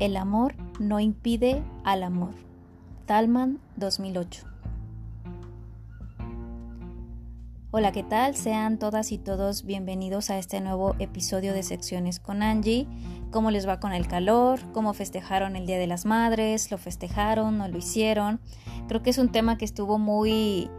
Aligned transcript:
El 0.00 0.16
amor 0.16 0.54
no 0.78 0.98
impide 0.98 1.62
al 1.84 2.02
amor. 2.04 2.30
Talman 3.04 3.60
2008. 3.76 4.46
Hola, 7.70 7.92
¿qué 7.92 8.02
tal? 8.02 8.34
Sean 8.34 8.78
todas 8.78 9.12
y 9.12 9.18
todos 9.18 9.66
bienvenidos 9.66 10.30
a 10.30 10.38
este 10.38 10.62
nuevo 10.62 10.96
episodio 11.00 11.52
de 11.52 11.62
Secciones 11.62 12.18
con 12.18 12.42
Angie. 12.42 12.86
¿Cómo 13.30 13.50
les 13.50 13.68
va 13.68 13.78
con 13.78 13.92
el 13.92 14.08
calor? 14.08 14.60
¿Cómo 14.72 14.94
festejaron 14.94 15.54
el 15.54 15.66
Día 15.66 15.78
de 15.78 15.86
las 15.86 16.06
Madres? 16.06 16.70
¿Lo 16.70 16.78
festejaron? 16.78 17.58
¿No 17.58 17.68
lo 17.68 17.76
hicieron? 17.76 18.40
Creo 18.88 19.02
que 19.02 19.10
es 19.10 19.18
un 19.18 19.30
tema 19.30 19.58
que 19.58 19.66
estuvo 19.66 19.98
muy 19.98 20.70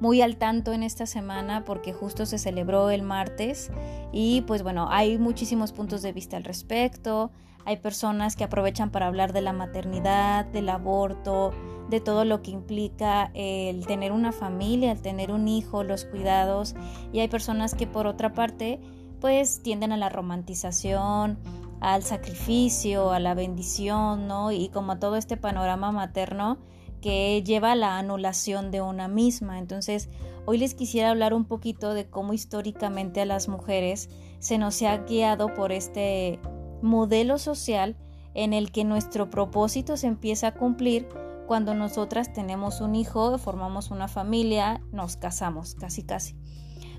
muy 0.00 0.22
al 0.22 0.36
tanto 0.36 0.72
en 0.72 0.82
esta 0.82 1.06
semana 1.06 1.64
porque 1.64 1.92
justo 1.92 2.26
se 2.26 2.38
celebró 2.38 2.90
el 2.90 3.02
martes 3.02 3.70
y 4.12 4.40
pues 4.42 4.62
bueno, 4.62 4.88
hay 4.90 5.18
muchísimos 5.18 5.72
puntos 5.72 6.02
de 6.02 6.12
vista 6.12 6.36
al 6.36 6.44
respecto. 6.44 7.30
Hay 7.66 7.76
personas 7.76 8.36
que 8.36 8.44
aprovechan 8.44 8.90
para 8.90 9.06
hablar 9.06 9.32
de 9.34 9.42
la 9.42 9.52
maternidad, 9.52 10.46
del 10.46 10.70
aborto, 10.70 11.52
de 11.90 12.00
todo 12.00 12.24
lo 12.24 12.40
que 12.40 12.50
implica 12.50 13.30
el 13.34 13.86
tener 13.86 14.12
una 14.12 14.32
familia, 14.32 14.92
el 14.92 15.02
tener 15.02 15.30
un 15.30 15.46
hijo, 15.46 15.84
los 15.84 16.06
cuidados. 16.06 16.74
Y 17.12 17.20
hay 17.20 17.28
personas 17.28 17.74
que 17.74 17.86
por 17.86 18.06
otra 18.06 18.32
parte 18.32 18.80
pues 19.20 19.62
tienden 19.62 19.92
a 19.92 19.98
la 19.98 20.08
romantización, 20.08 21.38
al 21.80 22.02
sacrificio, 22.02 23.10
a 23.10 23.20
la 23.20 23.34
bendición, 23.34 24.26
¿no? 24.26 24.50
Y 24.52 24.70
como 24.70 24.98
todo 24.98 25.16
este 25.16 25.36
panorama 25.36 25.92
materno 25.92 26.58
que 27.00 27.42
lleva 27.42 27.72
a 27.72 27.76
la 27.76 27.98
anulación 27.98 28.70
de 28.70 28.80
una 28.80 29.08
misma. 29.08 29.58
Entonces, 29.58 30.08
hoy 30.46 30.58
les 30.58 30.74
quisiera 30.74 31.10
hablar 31.10 31.34
un 31.34 31.44
poquito 31.44 31.94
de 31.94 32.08
cómo 32.08 32.32
históricamente 32.32 33.20
a 33.20 33.26
las 33.26 33.48
mujeres 33.48 34.08
se 34.38 34.58
nos 34.58 34.80
ha 34.82 34.96
guiado 34.98 35.52
por 35.54 35.72
este 35.72 36.40
modelo 36.82 37.38
social 37.38 37.96
en 38.34 38.52
el 38.52 38.70
que 38.72 38.84
nuestro 38.84 39.30
propósito 39.30 39.96
se 39.96 40.06
empieza 40.06 40.48
a 40.48 40.54
cumplir 40.54 41.08
cuando 41.46 41.74
nosotras 41.74 42.32
tenemos 42.32 42.80
un 42.80 42.94
hijo, 42.94 43.36
formamos 43.38 43.90
una 43.90 44.06
familia, 44.06 44.80
nos 44.92 45.16
casamos, 45.16 45.74
casi 45.74 46.04
casi. 46.04 46.36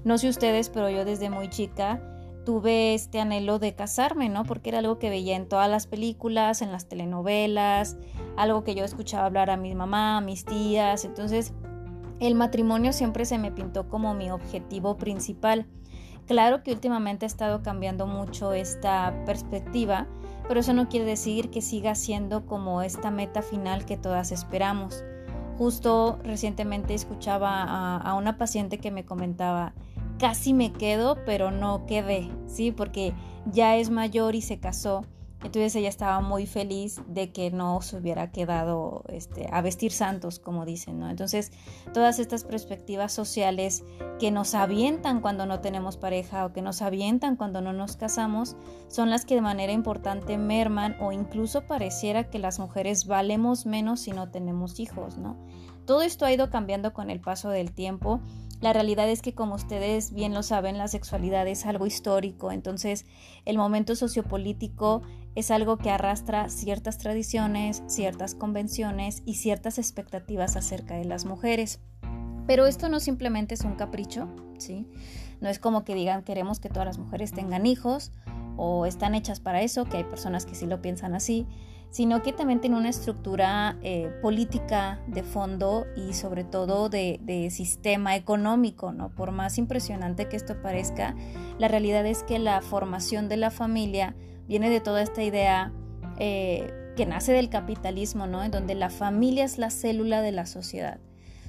No 0.03 0.17
sé 0.17 0.27
ustedes, 0.27 0.69
pero 0.69 0.89
yo 0.89 1.05
desde 1.05 1.29
muy 1.29 1.49
chica 1.49 2.01
tuve 2.43 2.93
este 2.93 3.19
anhelo 3.19 3.59
de 3.59 3.75
casarme, 3.75 4.29
¿no? 4.29 4.43
Porque 4.43 4.69
era 4.69 4.79
algo 4.79 4.99
que 4.99 5.09
veía 5.09 5.35
en 5.35 5.47
todas 5.47 5.69
las 5.69 5.87
películas, 5.87 6.61
en 6.61 6.71
las 6.71 6.87
telenovelas, 6.87 7.97
algo 8.37 8.63
que 8.63 8.75
yo 8.75 8.83
escuchaba 8.83 9.25
hablar 9.25 9.49
a 9.49 9.57
mi 9.57 9.75
mamá, 9.75 10.17
a 10.17 10.21
mis 10.21 10.45
tías. 10.45 11.05
Entonces, 11.05 11.53
el 12.19 12.35
matrimonio 12.35 12.93
siempre 12.93 13.25
se 13.25 13.37
me 13.37 13.51
pintó 13.51 13.87
como 13.89 14.13
mi 14.13 14.31
objetivo 14.31 14.97
principal. 14.97 15.65
Claro 16.27 16.63
que 16.63 16.71
últimamente 16.71 17.25
ha 17.25 17.27
estado 17.27 17.61
cambiando 17.61 18.07
mucho 18.07 18.53
esta 18.53 19.13
perspectiva, 19.25 20.07
pero 20.47 20.59
eso 20.59 20.73
no 20.73 20.87
quiere 20.87 21.05
decir 21.05 21.49
que 21.49 21.61
siga 21.61 21.95
siendo 21.95 22.45
como 22.45 22.81
esta 22.83 23.11
meta 23.11 23.41
final 23.41 23.85
que 23.85 23.97
todas 23.97 24.31
esperamos. 24.31 25.03
Justo 25.57 26.19
recientemente 26.23 26.93
escuchaba 26.93 27.63
a, 27.63 27.97
a 27.97 28.13
una 28.13 28.37
paciente 28.37 28.77
que 28.77 28.91
me 28.91 29.03
comentaba, 29.03 29.73
casi 30.21 30.53
me 30.53 30.71
quedo, 30.71 31.17
pero 31.25 31.51
no 31.51 31.85
quedé, 31.87 32.29
¿sí? 32.45 32.71
Porque 32.71 33.13
ya 33.51 33.75
es 33.75 33.89
mayor 33.89 34.35
y 34.35 34.41
se 34.41 34.59
casó 34.59 35.03
entonces 35.43 35.75
ella 35.75 35.89
estaba 35.89 36.21
muy 36.21 36.45
feliz 36.45 37.01
de 37.07 37.31
que 37.31 37.49
no 37.49 37.81
se 37.81 37.97
hubiera 37.97 38.31
quedado 38.31 39.03
este, 39.09 39.47
a 39.51 39.61
vestir 39.61 39.91
santos, 39.91 40.37
como 40.37 40.65
dicen, 40.65 40.99
¿no? 40.99 41.09
Entonces, 41.09 41.51
todas 41.93 42.19
estas 42.19 42.43
perspectivas 42.43 43.11
sociales 43.11 43.83
que 44.19 44.29
nos 44.29 44.53
avientan 44.53 45.19
cuando 45.19 45.47
no 45.47 45.59
tenemos 45.59 45.97
pareja 45.97 46.45
o 46.45 46.53
que 46.53 46.61
nos 46.61 46.83
avientan 46.83 47.37
cuando 47.37 47.61
no 47.61 47.73
nos 47.73 47.97
casamos, 47.97 48.55
son 48.87 49.09
las 49.09 49.25
que 49.25 49.35
de 49.35 49.41
manera 49.41 49.73
importante 49.73 50.37
merman 50.37 50.95
o 50.99 51.11
incluso 51.11 51.65
pareciera 51.65 52.29
que 52.29 52.37
las 52.37 52.59
mujeres 52.59 53.07
valemos 53.07 53.65
menos 53.65 54.01
si 54.01 54.11
no 54.11 54.29
tenemos 54.29 54.79
hijos, 54.79 55.17
¿no? 55.17 55.37
Todo 55.85 56.03
esto 56.03 56.25
ha 56.25 56.31
ido 56.31 56.51
cambiando 56.51 56.93
con 56.93 57.09
el 57.09 57.19
paso 57.19 57.49
del 57.49 57.71
tiempo 57.71 58.21
la 58.61 58.73
realidad 58.73 59.09
es 59.09 59.23
que, 59.23 59.33
como 59.33 59.55
ustedes 59.55 60.13
bien 60.13 60.35
lo 60.35 60.43
saben, 60.43 60.77
la 60.77 60.87
sexualidad 60.87 61.47
es 61.47 61.65
algo 61.65 61.87
histórico, 61.87 62.51
entonces 62.51 63.07
el 63.45 63.57
momento 63.57 63.95
sociopolítico 63.95 65.01
es 65.33 65.49
algo 65.49 65.77
que 65.77 65.89
arrastra 65.89 66.47
ciertas 66.49 66.99
tradiciones, 66.99 67.83
ciertas 67.87 68.35
convenciones 68.35 69.23
y 69.25 69.35
ciertas 69.35 69.79
expectativas 69.79 70.55
acerca 70.55 70.95
de 70.95 71.05
las 71.05 71.25
mujeres. 71.25 71.79
Pero 72.45 72.67
esto 72.67 72.87
no 72.87 72.99
simplemente 72.99 73.55
es 73.55 73.61
un 73.61 73.75
capricho, 73.75 74.27
¿sí? 74.59 74.87
No 75.39 75.49
es 75.49 75.57
como 75.57 75.83
que 75.83 75.95
digan 75.95 76.23
queremos 76.23 76.59
que 76.59 76.69
todas 76.69 76.85
las 76.85 76.99
mujeres 76.99 77.31
tengan 77.31 77.65
hijos 77.65 78.11
o 78.57 78.85
están 78.85 79.15
hechas 79.15 79.39
para 79.39 79.61
eso, 79.63 79.85
que 79.85 79.97
hay 79.97 80.03
personas 80.03 80.45
que 80.45 80.53
sí 80.53 80.67
lo 80.67 80.81
piensan 80.83 81.15
así, 81.15 81.47
sino 81.91 82.23
que 82.23 82.31
también 82.31 82.61
tiene 82.61 82.77
una 82.77 82.89
estructura 82.89 83.77
eh, 83.83 84.09
política 84.21 85.01
de 85.07 85.23
fondo 85.23 85.85
y 85.95 86.13
sobre 86.13 86.45
todo 86.45 86.89
de, 86.89 87.19
sistema 87.51 88.15
económico, 88.15 88.93
¿no? 88.93 89.09
Por 89.09 89.31
más 89.31 89.57
impresionante 89.57 90.29
que 90.29 90.37
esto 90.37 90.61
parezca, 90.61 91.15
la 91.59 91.67
realidad 91.67 92.05
es 92.05 92.23
que 92.23 92.39
la 92.39 92.61
formación 92.61 93.27
de 93.27 93.37
la 93.37 93.51
familia 93.51 94.15
viene 94.47 94.69
de 94.69 94.79
toda 94.79 95.01
esta 95.01 95.21
idea 95.21 95.73
eh, 96.17 96.73
que 96.95 97.05
nace 97.05 97.33
del 97.33 97.49
capitalismo, 97.49 98.25
¿no? 98.25 98.41
En 98.41 98.51
donde 98.51 98.73
la 98.73 98.89
familia 98.89 99.43
es 99.43 99.57
la 99.57 99.69
célula 99.69 100.21
de 100.21 100.31
la 100.31 100.45
sociedad. 100.45 100.99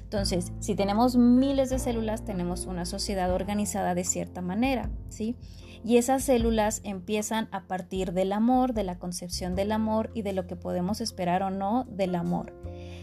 Entonces, 0.03 0.51
si 0.59 0.75
tenemos 0.75 1.15
miles 1.15 1.69
de 1.69 1.79
células, 1.79 2.23
tenemos 2.23 2.65
una 2.65 2.85
sociedad 2.85 3.33
organizada 3.33 3.95
de 3.95 4.03
cierta 4.03 4.41
manera, 4.41 4.91
¿sí? 5.09 5.37
Y 5.85 5.97
esas 5.97 6.23
células 6.23 6.79
empiezan 6.83 7.49
a 7.51 7.67
partir 7.67 8.13
del 8.13 8.31
amor, 8.31 8.73
de 8.73 8.83
la 8.83 8.99
concepción 8.99 9.53
del 9.55 9.71
amor 9.71 10.11
y 10.13 10.21
de 10.21 10.31
lo 10.31 10.47
que 10.47 10.55
podemos 10.55 11.01
esperar 11.01 11.43
o 11.43 11.49
no 11.49 11.85
del 11.89 12.15
amor. 12.15 12.53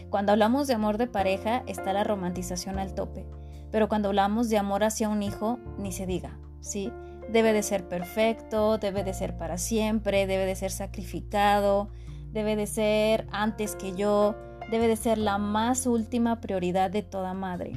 Cuando 0.09 0.31
hablamos 0.31 0.67
de 0.67 0.73
amor 0.73 0.97
de 0.97 1.07
pareja 1.07 1.63
está 1.67 1.93
la 1.93 2.03
romantización 2.03 2.79
al 2.79 2.95
tope, 2.95 3.25
pero 3.71 3.87
cuando 3.87 4.09
hablamos 4.09 4.49
de 4.49 4.57
amor 4.57 4.83
hacia 4.83 5.09
un 5.09 5.21
hijo, 5.21 5.59
ni 5.77 5.91
se 5.91 6.07
diga, 6.07 6.39
¿sí? 6.59 6.91
Debe 7.31 7.53
de 7.53 7.63
ser 7.63 7.87
perfecto, 7.87 8.77
debe 8.79 9.03
de 9.03 9.13
ser 9.13 9.37
para 9.37 9.57
siempre, 9.57 10.25
debe 10.25 10.45
de 10.45 10.55
ser 10.55 10.71
sacrificado, 10.71 11.89
debe 12.31 12.55
de 12.55 12.65
ser 12.65 13.27
antes 13.31 13.75
que 13.75 13.93
yo, 13.93 14.35
debe 14.71 14.87
de 14.87 14.95
ser 14.95 15.17
la 15.17 15.37
más 15.37 15.85
última 15.85 16.41
prioridad 16.41 16.89
de 16.89 17.03
toda 17.03 17.33
madre. 17.33 17.73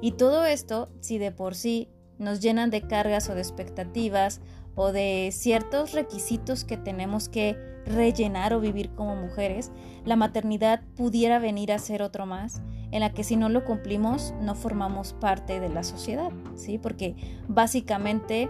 Y 0.00 0.12
todo 0.12 0.44
esto, 0.44 0.90
si 1.00 1.18
de 1.18 1.30
por 1.30 1.54
sí 1.54 1.88
nos 2.18 2.40
llenan 2.40 2.70
de 2.70 2.82
cargas 2.82 3.28
o 3.28 3.34
de 3.34 3.40
expectativas 3.40 4.40
o 4.74 4.92
de 4.92 5.30
ciertos 5.32 5.92
requisitos 5.92 6.64
que 6.64 6.76
tenemos 6.76 7.28
que 7.28 7.56
rellenar 7.86 8.52
o 8.52 8.60
vivir 8.60 8.90
como 8.90 9.16
mujeres, 9.16 9.72
la 10.04 10.16
maternidad 10.16 10.82
pudiera 10.96 11.38
venir 11.38 11.72
a 11.72 11.78
ser 11.78 12.02
otro 12.02 12.26
más, 12.26 12.60
en 12.90 13.00
la 13.00 13.12
que 13.12 13.24
si 13.24 13.36
no 13.36 13.48
lo 13.48 13.64
cumplimos 13.64 14.34
no 14.40 14.54
formamos 14.54 15.14
parte 15.14 15.60
de 15.60 15.68
la 15.68 15.82
sociedad, 15.82 16.30
¿sí? 16.54 16.78
Porque 16.78 17.16
básicamente 17.48 18.48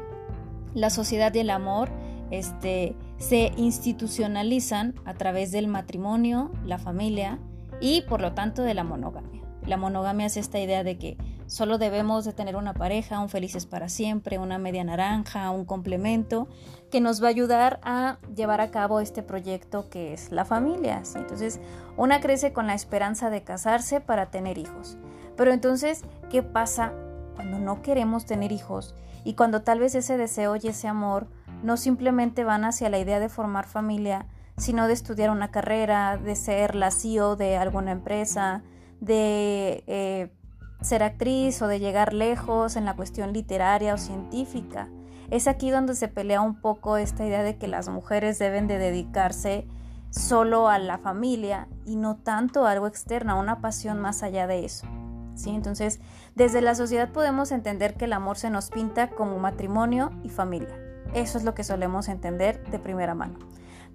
la 0.74 0.90
sociedad 0.90 1.34
y 1.34 1.40
el 1.40 1.50
amor 1.50 1.88
este, 2.30 2.94
se 3.16 3.52
institucionalizan 3.56 4.94
a 5.04 5.14
través 5.14 5.50
del 5.50 5.66
matrimonio, 5.66 6.52
la 6.64 6.78
familia 6.78 7.38
y 7.80 8.02
por 8.02 8.20
lo 8.20 8.32
tanto 8.32 8.62
de 8.62 8.74
la 8.74 8.84
monogamia. 8.84 9.42
La 9.66 9.76
monogamia 9.76 10.26
es 10.26 10.36
esta 10.36 10.60
idea 10.60 10.84
de 10.84 10.98
que 10.98 11.16
Solo 11.48 11.78
debemos 11.78 12.26
de 12.26 12.34
tener 12.34 12.56
una 12.56 12.74
pareja, 12.74 13.20
un 13.20 13.30
felices 13.30 13.64
para 13.64 13.88
siempre, 13.88 14.38
una 14.38 14.58
media 14.58 14.84
naranja, 14.84 15.50
un 15.50 15.64
complemento 15.64 16.46
que 16.90 17.00
nos 17.00 17.22
va 17.22 17.28
a 17.28 17.30
ayudar 17.30 17.80
a 17.82 18.18
llevar 18.36 18.60
a 18.60 18.70
cabo 18.70 19.00
este 19.00 19.22
proyecto 19.22 19.88
que 19.88 20.12
es 20.12 20.30
la 20.30 20.44
familia. 20.44 21.02
Entonces, 21.14 21.58
una 21.96 22.20
crece 22.20 22.52
con 22.52 22.66
la 22.66 22.74
esperanza 22.74 23.30
de 23.30 23.44
casarse 23.44 24.02
para 24.02 24.30
tener 24.30 24.58
hijos. 24.58 24.98
Pero 25.38 25.50
entonces, 25.50 26.02
¿qué 26.28 26.42
pasa 26.42 26.92
cuando 27.34 27.58
no 27.58 27.80
queremos 27.80 28.26
tener 28.26 28.52
hijos 28.52 28.94
y 29.24 29.32
cuando 29.32 29.62
tal 29.62 29.80
vez 29.80 29.94
ese 29.94 30.18
deseo 30.18 30.56
y 30.56 30.68
ese 30.68 30.86
amor 30.86 31.28
no 31.62 31.78
simplemente 31.78 32.44
van 32.44 32.66
hacia 32.66 32.90
la 32.90 32.98
idea 32.98 33.20
de 33.20 33.30
formar 33.30 33.66
familia, 33.66 34.26
sino 34.58 34.86
de 34.86 34.92
estudiar 34.92 35.30
una 35.30 35.50
carrera, 35.50 36.18
de 36.18 36.36
ser 36.36 36.74
la 36.74 36.90
CEO 36.90 37.36
de 37.36 37.56
alguna 37.56 37.92
empresa, 37.92 38.62
de 39.00 39.82
eh, 39.86 40.30
ser 40.80 41.02
actriz 41.02 41.60
o 41.62 41.66
de 41.66 41.80
llegar 41.80 42.12
lejos 42.12 42.76
en 42.76 42.84
la 42.84 42.94
cuestión 42.94 43.32
literaria 43.32 43.94
o 43.94 43.98
científica. 43.98 44.88
Es 45.30 45.46
aquí 45.46 45.70
donde 45.70 45.94
se 45.94 46.08
pelea 46.08 46.40
un 46.40 46.60
poco 46.60 46.96
esta 46.96 47.26
idea 47.26 47.42
de 47.42 47.56
que 47.56 47.68
las 47.68 47.88
mujeres 47.88 48.38
deben 48.38 48.66
de 48.66 48.78
dedicarse 48.78 49.66
solo 50.10 50.68
a 50.68 50.78
la 50.78 50.98
familia 50.98 51.68
y 51.84 51.96
no 51.96 52.16
tanto 52.16 52.66
a 52.66 52.70
algo 52.70 52.86
externo, 52.86 53.32
a 53.32 53.40
una 53.40 53.60
pasión 53.60 54.00
más 54.00 54.22
allá 54.22 54.46
de 54.46 54.64
eso. 54.64 54.86
¿Sí? 55.34 55.50
Entonces, 55.50 56.00
desde 56.34 56.60
la 56.62 56.74
sociedad 56.74 57.10
podemos 57.10 57.52
entender 57.52 57.94
que 57.94 58.06
el 58.06 58.12
amor 58.12 58.38
se 58.38 58.50
nos 58.50 58.70
pinta 58.70 59.10
como 59.10 59.38
matrimonio 59.38 60.10
y 60.24 60.30
familia. 60.30 60.74
Eso 61.14 61.38
es 61.38 61.44
lo 61.44 61.54
que 61.54 61.64
solemos 61.64 62.08
entender 62.08 62.64
de 62.70 62.78
primera 62.78 63.14
mano. 63.14 63.38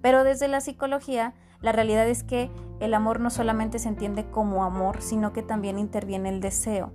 Pero 0.00 0.24
desde 0.24 0.48
la 0.48 0.60
psicología, 0.60 1.34
la 1.64 1.72
realidad 1.72 2.06
es 2.06 2.22
que 2.22 2.50
el 2.78 2.92
amor 2.92 3.20
no 3.20 3.30
solamente 3.30 3.78
se 3.78 3.88
entiende 3.88 4.26
como 4.30 4.64
amor, 4.64 5.00
sino 5.00 5.32
que 5.32 5.42
también 5.42 5.78
interviene 5.78 6.28
el 6.28 6.42
deseo. 6.42 6.92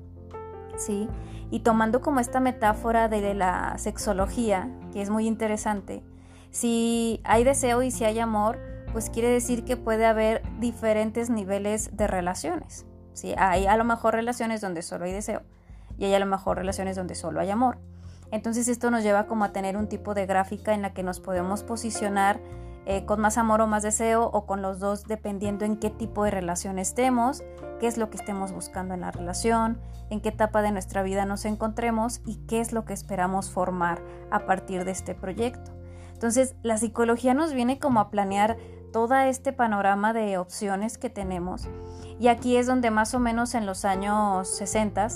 ¿Sí? 0.78 1.10
Y 1.50 1.62
tomando 1.62 2.02
como 2.02 2.20
esta 2.20 2.40
metáfora 2.40 3.08
de 3.10 3.34
la 3.34 3.80
sexología, 3.80 4.70
que 4.94 5.02
es 5.02 5.10
muy 5.10 5.26
interesante, 5.26 6.04
si 6.52 7.20
hay 7.24 7.44
deseo 7.44 7.82
y 7.82 7.90
si 7.90 8.06
hay 8.06 8.20
amor, 8.20 8.60
pues 8.92 9.10
quiere 9.10 9.30
decir 9.30 9.66
que 9.66 9.76
puede 9.76 10.06
haber 10.06 10.44
diferentes 10.60 11.32
niveles 11.32 11.98
de 11.98 12.06
relaciones. 12.06 12.86
¿sí? 13.14 13.34
Hay 13.40 13.66
a 13.66 13.76
lo 13.76 13.86
mejor 13.86 14.14
relaciones 14.14 14.62
donde 14.62 14.84
solo 14.84 15.06
hay 15.06 15.14
deseo 15.14 15.42
y 15.98 16.06
hay 16.06 16.14
a 16.14 16.20
lo 16.20 16.28
mejor 16.28 16.58
relaciones 16.58 16.96
donde 16.96 17.16
solo 17.16 17.42
hay 17.42 17.50
amor. 17.50 17.80
Entonces 18.32 18.68
esto 18.68 18.92
nos 18.92 19.02
lleva 19.02 19.26
como 19.26 19.46
a 19.46 19.52
tener 19.52 19.78
un 19.78 19.90
tipo 19.90 20.14
de 20.14 20.28
gráfica 20.28 20.76
en 20.76 20.84
la 20.84 20.94
que 20.94 21.02
nos 21.02 21.20
podemos 21.20 21.64
posicionar 21.64 22.40
eh, 22.90 23.06
con 23.06 23.20
más 23.22 23.38
amor 23.38 23.62
o 23.62 23.68
más 23.68 23.84
deseo 23.84 24.26
o 24.34 24.48
con 24.48 24.64
los 24.64 24.80
dos 24.80 25.06
dependiendo 25.06 25.64
en 25.64 25.78
qué 25.78 25.92
tipo 25.92 26.24
de 26.24 26.32
relación 26.32 26.80
estemos, 26.80 27.44
qué 27.80 27.86
es 27.86 28.00
lo 28.00 28.10
que 28.10 28.18
estemos 28.18 28.52
buscando 28.52 28.96
en 28.96 29.02
la 29.02 29.12
relación, 29.12 29.80
en 30.10 30.22
qué 30.22 30.30
etapa 30.30 30.64
de 30.64 30.72
nuestra 30.72 31.04
vida 31.04 31.24
nos 31.26 31.46
encontremos 31.46 32.22
y 32.26 32.38
qué 32.48 32.60
es 32.60 32.74
lo 32.74 32.86
que 32.86 32.94
esperamos 32.94 33.52
formar 33.52 34.02
a 34.32 34.48
partir 34.48 34.86
de 34.86 34.92
este 34.92 35.14
proyecto. 35.14 35.72
Entonces 36.14 36.56
la 36.64 36.80
psicología 36.80 37.36
nos 37.36 37.54
viene 37.54 37.78
como 37.78 38.00
a 38.00 38.10
planear 38.10 38.58
todo 38.92 39.14
este 39.18 39.54
panorama 39.54 40.12
de 40.12 40.40
opciones 40.40 40.98
que 40.98 41.12
tenemos 41.12 41.70
y 42.20 42.30
aquí 42.30 42.58
es 42.58 42.66
donde 42.66 42.90
más 42.90 43.14
o 43.14 43.20
menos 43.20 43.54
en 43.54 43.68
los 43.68 43.86
años 43.86 44.48
60 44.48 45.10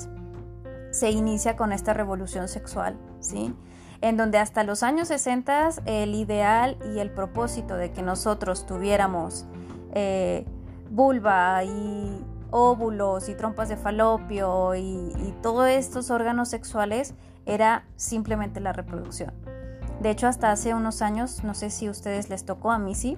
se 0.92 1.10
inicia 1.10 1.56
con 1.56 1.72
esta 1.74 1.94
revolución 1.94 2.48
sexual, 2.48 3.00
¿sí? 3.20 3.56
En 4.04 4.18
donde 4.18 4.38
hasta 4.38 4.66
los 4.66 4.84
años 4.84 5.08
60 5.08 5.70
el 5.86 6.14
ideal 6.14 6.78
y 6.94 7.00
el 7.00 7.10
propósito 7.10 7.78
de 7.78 7.94
que 7.94 8.02
nosotros 8.02 8.66
tuviéramos 8.66 9.46
eh, 9.94 10.44
vulva 10.92 11.64
y 11.64 12.22
óvulos 12.52 13.30
y 13.30 13.36
trompas 13.36 13.70
de 13.70 13.78
falopio 13.78 14.76
y, 14.76 14.82
y 14.82 15.34
todos 15.42 15.70
estos 15.70 16.12
órganos 16.12 16.50
sexuales 16.50 17.14
era 17.46 17.86
simplemente 17.96 18.60
la 18.60 18.74
reproducción. 18.74 19.32
De 20.02 20.10
hecho, 20.10 20.28
hasta 20.28 20.52
hace 20.52 20.74
unos 20.74 21.02
años, 21.02 21.46
no 21.46 21.54
sé 21.54 21.70
si 21.70 21.88
a 21.88 21.92
ustedes 21.92 22.30
les 22.30 22.44
tocó, 22.44 22.72
a 22.72 22.80
mí 22.80 22.96
sí, 22.96 23.18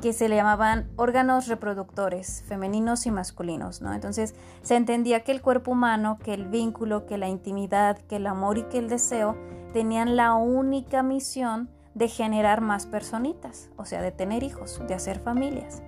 que 0.00 0.12
se 0.12 0.28
le 0.28 0.36
llamaban 0.36 0.88
órganos 0.96 1.48
reproductores, 1.48 2.44
femeninos 2.46 3.06
y 3.06 3.10
masculinos, 3.10 3.80
¿no? 3.80 3.92
Entonces 3.92 4.34
se 4.62 4.76
entendía 4.76 5.20
que 5.20 5.32
el 5.32 5.42
cuerpo 5.42 5.72
humano, 5.72 6.18
que 6.22 6.34
el 6.34 6.46
vínculo, 6.46 7.06
que 7.06 7.18
la 7.18 7.28
intimidad, 7.28 7.98
que 7.98 8.16
el 8.16 8.26
amor 8.26 8.58
y 8.58 8.64
que 8.64 8.78
el 8.78 8.88
deseo 8.88 9.36
tenían 9.72 10.16
la 10.16 10.34
única 10.34 11.02
misión 11.02 11.70
de 11.94 12.08
generar 12.08 12.60
más 12.60 12.86
personitas, 12.86 13.70
o 13.76 13.84
sea, 13.86 14.02
de 14.02 14.12
tener 14.12 14.42
hijos, 14.42 14.80
de 14.86 14.94
hacer 14.94 15.18
familias. 15.18 15.82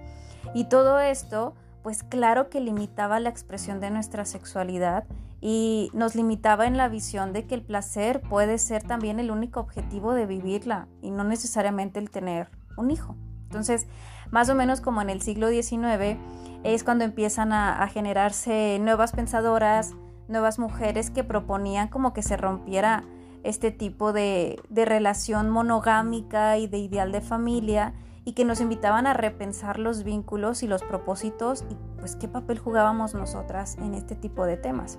Y 0.55 0.64
todo 0.64 1.00
esto, 1.00 1.55
pues 1.82 2.02
claro 2.02 2.49
que 2.49 2.60
limitaba 2.60 3.20
la 3.20 3.28
expresión 3.28 3.78
de 3.81 3.90
nuestra 3.90 4.25
sexualidad 4.25 5.05
y 5.40 5.90
nos 5.93 6.14
limitaba 6.14 6.66
en 6.66 6.76
la 6.76 6.88
visión 6.88 7.32
de 7.32 7.46
que 7.46 7.55
el 7.55 7.62
placer 7.62 8.22
puede 8.22 8.58
ser 8.58 8.82
también 8.82 9.20
el 9.20 9.31
único 9.31 9.60
objetivo 9.60 10.14
de 10.14 10.26
vivirla 10.26 10.88
y 11.02 11.10
no 11.10 11.25
necesariamente 11.25 11.99
el 12.00 12.10
tener 12.10 12.49
un 12.76 12.90
hijo. 12.90 13.16
Entonces, 13.49 13.87
más 14.31 14.50
o 14.50 14.55
menos 14.55 14.83
como 14.83 15.00
en 15.00 15.09
el 15.09 15.23
siglo 15.23 15.49
XIX 15.49 16.19
es 16.65 16.85
cuando 16.85 17.05
empiezan 17.05 17.53
a, 17.53 17.87
generarse 17.89 18.79
nuevas 18.79 19.12
pensadoras, 19.12 19.95
nuevas 20.29 20.59
mujeres 20.59 21.11
que 21.11 21.25
proponían 21.25 21.89
como 21.89 22.12
que 22.12 22.23
se 22.23 22.37
rompiera 22.37 23.05
este 23.45 23.71
tipo 23.71 24.12
de, 24.12 24.61
relación 24.71 25.49
monogámica 25.49 26.59
y 26.59 26.67
de 26.67 26.79
ideal 26.79 27.11
de 27.11 27.23
familia 27.23 27.95
y 28.27 28.33
que 28.33 28.45
nos 28.45 28.61
invitaban 28.61 29.06
a 29.06 29.15
repensar 29.15 29.79
los 29.79 30.05
vínculos 30.05 30.62
y 30.62 30.67
los 30.67 30.83
propósitos 30.83 31.65
y 31.71 31.77
pues 31.99 32.17
qué 32.17 32.29
papel 32.29 32.59
jugábamos 32.59 33.15
nosotras 33.15 33.79
en 33.79 33.94
este 33.94 34.15
tipo 34.15 34.44
de 34.44 34.59
temas. 34.59 34.99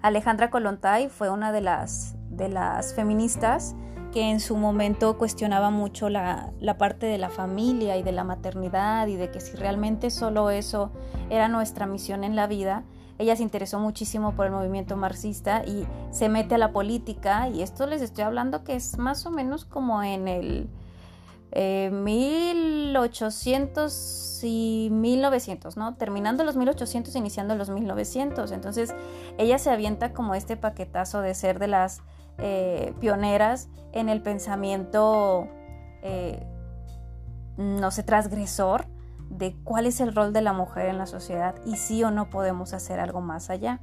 Alejandra 0.00 0.48
Kolontai 0.50 1.10
fue 1.10 1.28
una 1.28 1.52
de 1.52 1.60
las, 1.60 2.16
de 2.30 2.48
las 2.48 2.94
feministas 2.94 3.74
que 4.14 4.30
en 4.30 4.38
su 4.38 4.56
momento 4.56 5.18
cuestionaba 5.18 5.70
mucho 5.70 6.08
la, 6.08 6.52
parte 6.78 7.06
de 7.06 7.18
la 7.18 7.30
familia 7.30 7.96
y 7.96 8.04
de 8.04 8.12
la 8.12 8.22
maternidad 8.22 9.08
y 9.08 9.16
de 9.16 9.32
que 9.32 9.40
si 9.40 9.56
realmente 9.56 10.10
solo 10.10 10.50
eso 10.50 10.92
era 11.30 11.48
nuestra 11.48 11.86
misión 11.86 12.22
en 12.22 12.36
la 12.36 12.46
vida. 12.46 12.84
Ella 13.18 13.34
se 13.34 13.42
interesó 13.42 13.80
muchísimo 13.80 14.36
por 14.36 14.46
el 14.46 14.52
movimiento 14.52 14.96
marxista 14.96 15.64
y 15.66 15.84
se 16.12 16.28
mete 16.28 16.54
a 16.54 16.58
la 16.58 16.70
política 16.70 17.48
y 17.48 17.62
esto 17.62 17.88
les 17.88 18.02
estoy 18.02 18.22
hablando 18.22 18.62
que 18.62 18.76
es 18.76 18.98
más 18.98 19.26
o 19.26 19.32
menos 19.32 19.64
como 19.64 20.00
en 20.04 20.28
el 20.28 20.68
1800 21.52 24.44
eh, 24.44 24.46
y 24.46 24.90
1900, 24.92 25.76
¿no? 25.76 25.96
Terminando 25.96 26.44
los 26.44 26.54
1800, 26.54 27.16
iniciando 27.16 27.56
los 27.56 27.68
1900. 27.68 28.52
Entonces 28.52 28.94
ella 29.38 29.58
se 29.58 29.70
avienta 29.70 30.12
como 30.12 30.36
este 30.36 30.56
paquetazo 30.56 31.20
de 31.20 31.34
ser 31.34 31.58
de 31.58 31.66
las 31.66 32.00
eh, 32.38 32.94
pioneras 33.00 33.68
en 33.92 34.08
el 34.08 34.20
pensamiento, 34.20 35.46
eh, 36.02 36.44
no 37.56 37.90
sé, 37.90 38.02
transgresor 38.02 38.86
de 39.30 39.56
cuál 39.64 39.86
es 39.86 40.00
el 40.00 40.14
rol 40.14 40.32
de 40.32 40.42
la 40.42 40.52
mujer 40.52 40.86
en 40.86 40.98
la 40.98 41.06
sociedad 41.06 41.54
y 41.64 41.76
si 41.76 42.02
o 42.02 42.10
no 42.10 42.30
podemos 42.30 42.74
hacer 42.74 43.00
algo 43.00 43.20
más 43.20 43.50
allá. 43.50 43.80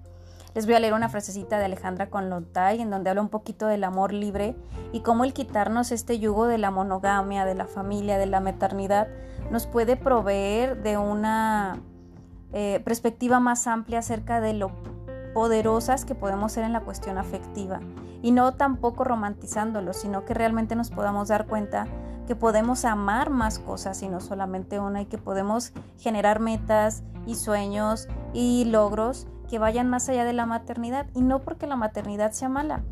Les 0.54 0.66
voy 0.66 0.76
a 0.76 0.82
leer 0.82 0.94
una 0.94 1.08
frasecita 1.08 1.58
de 1.58 1.66
Alejandra 1.66 2.10
Conlontay 2.10 2.82
en 2.82 2.90
donde 2.90 3.10
habla 3.10 3.22
un 3.22 3.30
poquito 3.30 3.68
del 3.68 3.86
amor 3.86 4.12
libre 4.12 4.54
y 4.92 5.00
cómo 5.00 5.24
el 5.24 5.32
quitarnos 5.32 5.94
este 5.94 6.20
yugo 6.20 6.46
de 6.46 6.58
la 6.58 6.72
monogamia, 6.72 7.46
de 7.46 7.56
la 7.56 7.68
familia, 7.68 8.18
de 8.18 8.26
la 8.26 8.42
maternidad, 8.42 9.08
nos 9.50 9.66
puede 9.66 9.96
proveer 9.96 10.84
de 10.84 10.98
una 10.98 11.80
eh, 12.52 12.82
perspectiva 12.84 13.40
más 13.40 13.66
amplia 13.66 14.00
acerca 14.00 14.42
de 14.42 14.54
lo 14.54 14.72
poderosas 15.34 16.04
que 16.04 16.16
podemos 16.16 16.52
ser 16.52 16.66
en 16.66 16.74
la 16.74 16.82
cuestión 16.82 17.18
afectiva 17.18 17.80
y 18.22 18.32
no 18.32 18.54
tampoco 18.54 19.04
romantizándolo, 19.04 19.94
sino 19.94 20.26
que 20.26 20.34
realmente 20.34 20.76
nos 20.76 20.90
podamos 20.90 21.28
dar 21.30 21.48
cuenta 21.48 21.88
que 22.28 22.36
podemos 22.36 22.86
amar 22.86 23.30
más 23.30 23.60
cosas 23.60 24.02
y 24.04 24.10
no 24.10 24.20
solamente 24.20 24.80
una 24.80 25.02
y 25.02 25.06
que 25.06 25.18
podemos 25.18 25.74
generar 25.98 26.40
metas 26.40 27.04
y 27.26 27.36
sueños 27.36 28.08
y 28.34 28.66
logros 28.66 29.28
que 29.50 29.60
vayan 29.60 29.90
más 29.90 30.08
allá 30.08 30.24
de 30.24 30.34
la 30.34 30.46
maternidad 30.46 31.08
y 31.14 31.22
no 31.22 31.40
porque 31.40 31.68
la 31.68 31.76
maternidad 31.76 32.32
sea 32.32 32.48
mala, 32.48 32.84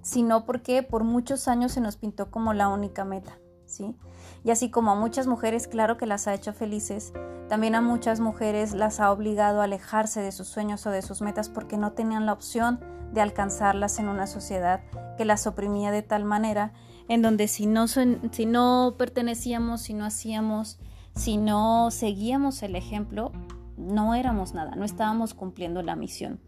sino 0.00 0.46
porque 0.46 0.82
por 0.82 1.04
muchos 1.04 1.48
años 1.48 1.72
se 1.72 1.80
nos 1.80 1.96
pintó 1.96 2.30
como 2.30 2.54
la 2.54 2.68
única 2.68 3.04
meta, 3.04 3.38
¿sí? 3.66 3.94
Y 4.42 4.50
así 4.50 4.70
como 4.70 4.92
a 4.92 4.94
muchas 4.94 5.26
mujeres, 5.26 5.68
claro 5.68 5.98
que 5.98 6.06
las 6.06 6.26
ha 6.26 6.34
hecho 6.34 6.54
felices, 6.54 7.12
también 7.48 7.74
a 7.74 7.80
muchas 7.80 8.20
mujeres 8.20 8.74
las 8.74 9.00
ha 9.00 9.10
obligado 9.10 9.60
a 9.60 9.64
alejarse 9.64 10.20
de 10.20 10.32
sus 10.32 10.48
sueños 10.48 10.86
o 10.86 10.90
de 10.90 11.02
sus 11.02 11.22
metas 11.22 11.48
porque 11.48 11.76
no 11.76 11.92
tenían 11.92 12.26
la 12.26 12.34
opción 12.34 12.80
de 13.12 13.22
alcanzarlas 13.22 13.98
en 13.98 14.08
una 14.08 14.26
sociedad 14.26 14.82
que 15.16 15.24
las 15.24 15.46
oprimía 15.46 15.90
de 15.90 16.02
tal 16.02 16.24
manera 16.24 16.72
en 17.08 17.22
donde 17.22 17.48
si 17.48 17.66
no, 17.66 17.86
si 17.88 18.46
no 18.46 18.94
pertenecíamos, 18.98 19.80
si 19.80 19.94
no 19.94 20.04
hacíamos, 20.04 20.78
si 21.14 21.38
no 21.38 21.90
seguíamos 21.90 22.62
el 22.62 22.76
ejemplo, 22.76 23.32
no 23.78 24.14
éramos 24.14 24.52
nada, 24.52 24.74
no 24.76 24.84
estábamos 24.84 25.32
cumpliendo 25.32 25.80
la 25.82 25.96
misión. 25.96 26.40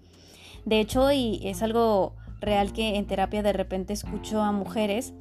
De 0.66 0.80
hecho, 0.80 1.10
y 1.12 1.40
es 1.44 1.62
algo 1.62 2.14
real 2.40 2.74
que 2.74 2.96
en 2.96 3.06
terapia 3.06 3.42
de 3.42 3.54
repente 3.54 3.94
escucho 3.94 4.42
a 4.42 4.52
mujeres 4.52 5.14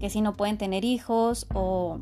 que 0.00 0.08
si 0.08 0.22
no 0.22 0.32
pueden 0.34 0.56
tener 0.56 0.84
hijos 0.84 1.46
o, 1.54 2.00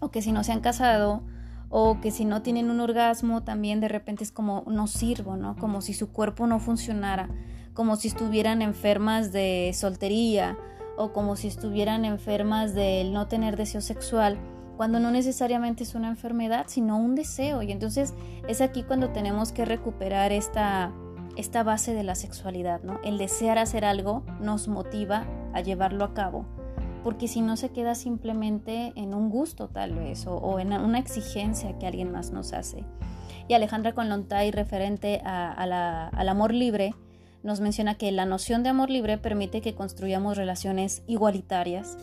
o 0.00 0.10
que 0.10 0.22
si 0.22 0.32
no 0.32 0.42
se 0.42 0.52
han 0.52 0.60
casado 0.60 1.22
o 1.70 2.00
que 2.00 2.10
si 2.10 2.24
no 2.24 2.42
tienen 2.42 2.70
un 2.70 2.80
orgasmo 2.80 3.42
también 3.42 3.80
de 3.80 3.88
repente 3.88 4.24
es 4.24 4.32
como 4.32 4.64
no 4.66 4.86
sirvo, 4.86 5.36
¿no? 5.36 5.56
Como 5.56 5.80
si 5.80 5.92
su 5.92 6.10
cuerpo 6.10 6.46
no 6.46 6.60
funcionara, 6.60 7.28
como 7.74 7.96
si 7.96 8.08
estuvieran 8.08 8.62
enfermas 8.62 9.32
de 9.32 9.72
soltería 9.74 10.56
o 10.96 11.12
como 11.12 11.36
si 11.36 11.48
estuvieran 11.48 12.04
enfermas 12.04 12.74
del 12.74 13.12
no 13.12 13.28
tener 13.28 13.56
deseo 13.56 13.80
sexual, 13.80 14.38
cuando 14.76 14.98
no 15.00 15.10
necesariamente 15.10 15.84
es 15.84 15.94
una 15.94 16.08
enfermedad, 16.08 16.66
sino 16.68 16.98
un 16.98 17.14
deseo. 17.14 17.62
Y 17.62 17.70
entonces 17.70 18.14
es 18.48 18.60
aquí 18.60 18.82
cuando 18.82 19.10
tenemos 19.10 19.52
que 19.52 19.64
recuperar 19.64 20.32
esta, 20.32 20.92
esta 21.36 21.62
base 21.62 21.94
de 21.94 22.02
la 22.02 22.14
sexualidad, 22.14 22.82
¿no? 22.82 23.00
El 23.04 23.18
desear 23.18 23.58
hacer 23.58 23.84
algo 23.84 24.24
nos 24.40 24.68
motiva 24.68 25.26
a 25.52 25.60
llevarlo 25.60 26.04
a 26.04 26.14
cabo 26.14 26.46
porque 27.02 27.28
si 27.28 27.40
no 27.40 27.56
se 27.56 27.70
queda 27.70 27.94
simplemente 27.94 28.92
en 28.96 29.14
un 29.14 29.30
gusto 29.30 29.68
tal 29.68 29.94
vez 29.94 30.26
o, 30.26 30.58
en 30.58 30.72
una 30.72 30.98
exigencia 30.98 31.78
que 31.78 31.86
alguien 31.86 32.12
más 32.12 32.30
nos 32.30 32.52
hace. 32.52 32.84
Y 33.48 33.54
Alejandra 33.54 33.92
Conlontay, 33.92 34.50
referente 34.50 35.20
al 35.24 36.28
amor 36.28 36.52
libre, 36.52 36.94
nos 37.42 37.60
menciona 37.60 37.94
que 37.94 38.12
la 38.12 38.26
noción 38.26 38.62
de 38.62 38.70
amor 38.70 38.90
libre 38.90 39.16
permite 39.16 39.60
que 39.60 39.74
construyamos 39.74 40.36
relaciones 40.36 41.02
igualitarias 41.06 41.96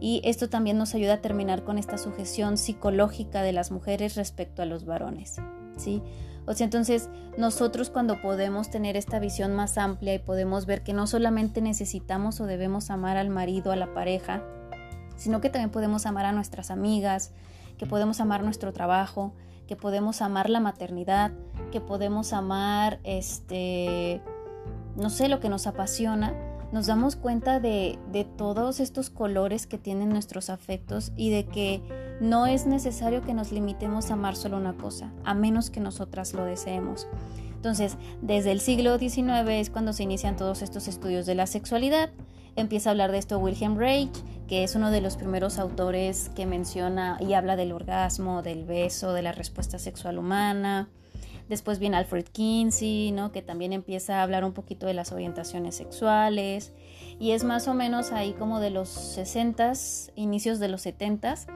y 0.00 0.20
esto 0.24 0.48
también 0.48 0.78
nos 0.78 0.94
ayuda 0.94 1.14
a 1.14 1.20
terminar 1.20 1.64
con 1.64 1.78
esta 1.78 1.98
sujeción 1.98 2.58
psicológica 2.58 3.42
de 3.42 3.52
las 3.52 3.70
mujeres 3.70 4.16
respecto 4.16 4.62
a 4.62 4.66
los 4.66 4.84
varones. 4.84 5.36
¿sí? 5.76 6.02
O 6.46 6.54
sea, 6.54 6.64
entonces 6.64 7.08
nosotros 7.38 7.90
cuando 7.90 8.20
podemos 8.20 8.70
tener 8.70 8.96
esta 8.96 9.18
visión 9.18 9.54
más 9.54 9.78
amplia 9.78 10.14
y 10.14 10.18
podemos 10.18 10.66
ver 10.66 10.82
que 10.82 10.92
no 10.92 11.06
solamente 11.06 11.60
necesitamos 11.60 12.40
o 12.40 12.46
debemos 12.46 12.90
amar 12.90 13.16
al 13.16 13.30
marido, 13.30 13.72
a 13.72 13.76
la 13.76 13.94
pareja, 13.94 14.42
sino 15.16 15.40
que 15.40 15.50
también 15.50 15.70
podemos 15.70 16.06
amar 16.06 16.26
a 16.26 16.32
nuestras 16.32 16.70
amigas, 16.70 17.32
que 17.78 17.86
podemos 17.86 18.20
amar 18.20 18.42
nuestro 18.42 18.72
trabajo, 18.72 19.32
que 19.66 19.76
podemos 19.76 20.20
amar 20.20 20.50
la 20.50 20.60
maternidad, 20.60 21.32
que 21.72 21.80
podemos 21.80 22.32
amar 22.32 23.00
este 23.04 24.20
no 24.96 25.10
sé 25.10 25.28
lo 25.28 25.40
que 25.40 25.48
nos 25.48 25.66
apasiona, 25.66 26.34
nos 26.74 26.86
damos 26.86 27.14
cuenta 27.14 27.60
de, 27.60 28.00
todos 28.36 28.80
estos 28.80 29.08
colores 29.08 29.68
que 29.68 29.78
tienen 29.78 30.08
nuestros 30.08 30.50
afectos 30.50 31.12
y 31.16 31.30
de 31.30 31.46
que 31.46 31.80
no 32.20 32.46
es 32.46 32.66
necesario 32.66 33.22
que 33.22 33.32
nos 33.32 33.52
limitemos 33.52 34.10
a 34.10 34.14
amar 34.14 34.34
solo 34.34 34.56
una 34.56 34.76
cosa, 34.76 35.12
a 35.22 35.34
menos 35.34 35.70
que 35.70 35.78
nosotras 35.78 36.32
lo 36.34 36.44
deseemos. 36.44 37.06
Entonces, 37.54 37.96
desde 38.22 38.50
el 38.50 38.58
siglo 38.58 38.98
XIX 38.98 39.48
es 39.50 39.70
cuando 39.70 39.92
se 39.92 40.02
inician 40.02 40.34
todos 40.34 40.62
estos 40.62 40.88
estudios 40.88 41.26
de 41.26 41.36
la 41.36 41.46
sexualidad. 41.46 42.10
Empieza 42.56 42.90
a 42.90 42.92
hablar 42.92 43.12
de 43.12 43.18
esto 43.18 43.38
Wilhelm 43.38 43.76
Reich, 43.78 44.24
que 44.48 44.64
es 44.64 44.74
uno 44.74 44.90
de 44.90 45.00
los 45.00 45.16
primeros 45.16 45.60
autores 45.60 46.32
que 46.34 46.44
menciona 46.44 47.18
y 47.20 47.34
habla 47.34 47.54
del 47.54 47.70
orgasmo, 47.70 48.42
del 48.42 48.64
beso, 48.64 49.12
de 49.12 49.22
la 49.22 49.30
respuesta 49.30 49.78
sexual 49.78 50.18
humana. 50.18 50.88
Después 51.48 51.78
viene 51.78 51.98
Alfred 51.98 52.26
Kinsey, 52.26 53.12
¿no? 53.12 53.30
que 53.30 53.42
también 53.42 53.72
empieza 53.72 54.18
a 54.18 54.22
hablar 54.22 54.44
un 54.44 54.52
poquito 54.52 54.86
de 54.86 54.94
las 54.94 55.12
orientaciones 55.12 55.74
sexuales. 55.74 56.72
Y 57.18 57.32
es 57.32 57.44
más 57.44 57.68
o 57.68 57.74
menos 57.74 58.12
ahí 58.12 58.32
como 58.32 58.60
de 58.60 58.70
los 58.70 58.88
60s, 59.18 60.10
inicios 60.14 60.58
de 60.58 60.68
los 60.68 60.86
70s, 60.86 61.46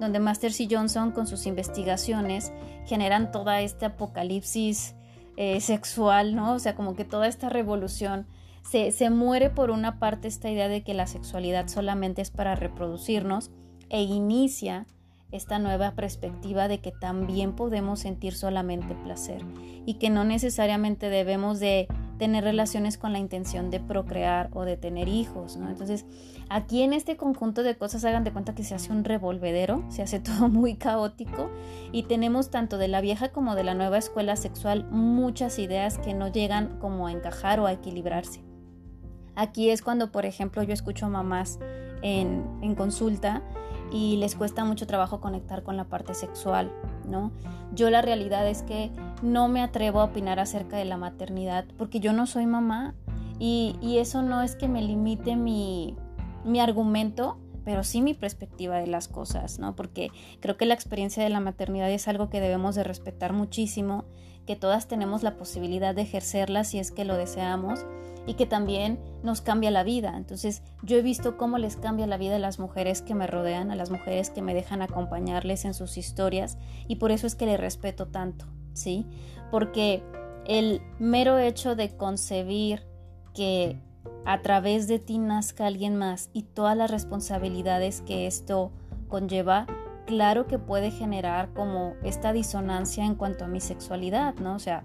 donde 0.00 0.18
Masters 0.18 0.60
y 0.60 0.68
Johnson 0.70 1.12
con 1.12 1.26
sus 1.26 1.46
investigaciones 1.46 2.52
generan 2.86 3.30
toda 3.30 3.60
este 3.60 3.86
apocalipsis 3.86 4.94
eh, 5.36 5.60
sexual, 5.60 6.34
¿no? 6.34 6.54
O 6.54 6.58
sea, 6.58 6.74
como 6.74 6.94
que 6.96 7.04
toda 7.04 7.28
esta 7.28 7.48
revolución 7.48 8.26
se, 8.62 8.90
se 8.90 9.10
muere 9.10 9.48
por 9.48 9.70
una 9.70 9.98
parte 9.98 10.28
esta 10.28 10.50
idea 10.50 10.68
de 10.68 10.82
que 10.82 10.92
la 10.92 11.06
sexualidad 11.06 11.68
solamente 11.68 12.20
es 12.20 12.30
para 12.30 12.56
reproducirnos 12.56 13.50
e 13.88 14.02
inicia 14.02 14.86
esta 15.32 15.58
nueva 15.58 15.92
perspectiva 15.92 16.68
de 16.68 16.80
que 16.80 16.92
también 16.92 17.54
podemos 17.54 18.00
sentir 18.00 18.34
solamente 18.34 18.94
placer 18.94 19.42
y 19.84 19.94
que 19.94 20.10
no 20.10 20.24
necesariamente 20.24 21.10
debemos 21.10 21.58
de 21.58 21.88
tener 22.18 22.44
relaciones 22.44 22.96
con 22.96 23.12
la 23.12 23.18
intención 23.18 23.70
de 23.70 23.80
procrear 23.80 24.48
o 24.52 24.64
de 24.64 24.76
tener 24.76 25.08
hijos, 25.08 25.56
¿no? 25.56 25.68
Entonces, 25.68 26.06
aquí 26.48 26.82
en 26.82 26.92
este 26.92 27.16
conjunto 27.16 27.62
de 27.62 27.76
cosas 27.76 28.04
hagan 28.04 28.24
de 28.24 28.32
cuenta 28.32 28.54
que 28.54 28.64
se 28.64 28.74
hace 28.74 28.92
un 28.92 29.04
revolvedero, 29.04 29.84
se 29.88 30.02
hace 30.02 30.20
todo 30.20 30.48
muy 30.48 30.76
caótico 30.76 31.50
y 31.92 32.04
tenemos 32.04 32.50
tanto 32.50 32.78
de 32.78 32.88
la 32.88 33.00
vieja 33.00 33.30
como 33.30 33.54
de 33.54 33.64
la 33.64 33.74
nueva 33.74 33.98
escuela 33.98 34.36
sexual 34.36 34.86
muchas 34.90 35.58
ideas 35.58 35.98
que 35.98 36.14
no 36.14 36.28
llegan 36.28 36.78
como 36.78 37.06
a 37.06 37.12
encajar 37.12 37.60
o 37.60 37.66
a 37.66 37.72
equilibrarse. 37.72 38.42
Aquí 39.34 39.68
es 39.68 39.82
cuando, 39.82 40.10
por 40.10 40.24
ejemplo, 40.24 40.62
yo 40.62 40.72
escucho 40.72 41.06
a 41.06 41.10
mamás 41.10 41.58
en, 42.00 42.46
en 42.62 42.74
consulta 42.74 43.42
y 43.92 44.16
les 44.16 44.34
cuesta 44.34 44.64
mucho 44.64 44.86
trabajo 44.86 45.20
conectar 45.20 45.62
con 45.62 45.76
la 45.76 45.84
parte 45.84 46.14
sexual, 46.14 46.72
¿no? 47.08 47.32
Yo 47.74 47.90
la 47.90 48.02
realidad 48.02 48.48
es 48.48 48.62
que 48.62 48.90
no 49.22 49.48
me 49.48 49.62
atrevo 49.62 50.00
a 50.00 50.04
opinar 50.04 50.38
acerca 50.38 50.76
de 50.76 50.84
la 50.84 50.96
maternidad 50.96 51.66
porque 51.76 52.00
yo 52.00 52.12
no 52.12 52.26
soy 52.26 52.46
mamá 52.46 52.94
y, 53.38 53.98
eso 53.98 54.22
no 54.22 54.42
es 54.42 54.56
que 54.56 54.68
me 54.68 54.82
limite 54.82 55.36
mi, 55.36 55.94
mi 56.44 56.60
argumento, 56.60 57.38
pero 57.64 57.84
sí 57.84 58.00
mi 58.00 58.14
perspectiva 58.14 58.78
de 58.78 58.86
las 58.86 59.08
cosas, 59.08 59.58
¿no? 59.58 59.76
Porque 59.76 60.10
creo 60.40 60.56
que 60.56 60.66
la 60.66 60.74
experiencia 60.74 61.22
de 61.22 61.30
la 61.30 61.40
maternidad 61.40 61.90
es 61.90 62.08
algo 62.08 62.30
que 62.30 62.40
debemos 62.40 62.74
de 62.74 62.84
respetar 62.84 63.32
muchísimo, 63.32 64.04
que 64.46 64.56
todas 64.56 64.86
tenemos 64.86 65.22
la 65.22 65.36
posibilidad 65.36 65.94
de 65.94 66.02
ejercerla 66.02 66.64
si 66.64 66.78
es 66.78 66.90
que 66.90 67.04
lo 67.04 67.16
deseamos 67.16 67.84
y 68.26 68.34
que 68.34 68.46
también 68.46 68.98
nos 69.22 69.40
cambia 69.40 69.70
la 69.70 69.84
vida. 69.84 70.14
Entonces 70.16 70.62
yo 70.82 70.96
he 70.96 71.02
visto 71.02 71.36
cómo 71.36 71.58
les 71.58 71.76
cambia 71.76 72.06
la 72.06 72.16
vida 72.16 72.36
a 72.36 72.40
las 72.40 72.58
mujeres 72.58 73.02
que 73.02 73.14
me 73.14 73.26
rodean, 73.26 73.70
a 73.70 73.76
las 73.76 73.90
mujeres 73.90 74.30
que 74.30 74.42
me 74.42 74.54
dejan 74.54 74.82
acompañarles 74.82 75.64
en 75.64 75.74
sus 75.74 75.96
historias 75.96 76.58
y 76.88 76.96
por 76.96 77.12
eso 77.12 77.26
es 77.26 77.34
que 77.34 77.46
les 77.46 77.60
respeto 77.60 78.06
tanto, 78.06 78.46
¿sí? 78.72 79.06
Porque 79.50 80.02
el 80.46 80.82
mero 80.98 81.38
hecho 81.38 81.76
de 81.76 81.96
concebir 81.96 82.84
que 83.34 83.78
a 84.24 84.42
través 84.42 84.88
de 84.88 84.98
ti 84.98 85.18
nazca 85.18 85.66
alguien 85.66 85.96
más 85.96 86.30
y 86.32 86.42
todas 86.42 86.76
las 86.76 86.90
responsabilidades 86.90 88.00
que 88.00 88.26
esto 88.26 88.72
conlleva, 89.08 89.66
claro 90.06 90.46
que 90.46 90.58
puede 90.58 90.90
generar 90.90 91.52
como 91.52 91.94
esta 92.02 92.32
disonancia 92.32 93.04
en 93.04 93.14
cuanto 93.14 93.44
a 93.44 93.48
mi 93.48 93.60
sexualidad, 93.60 94.34
¿no? 94.36 94.54
O 94.54 94.58
sea, 94.58 94.84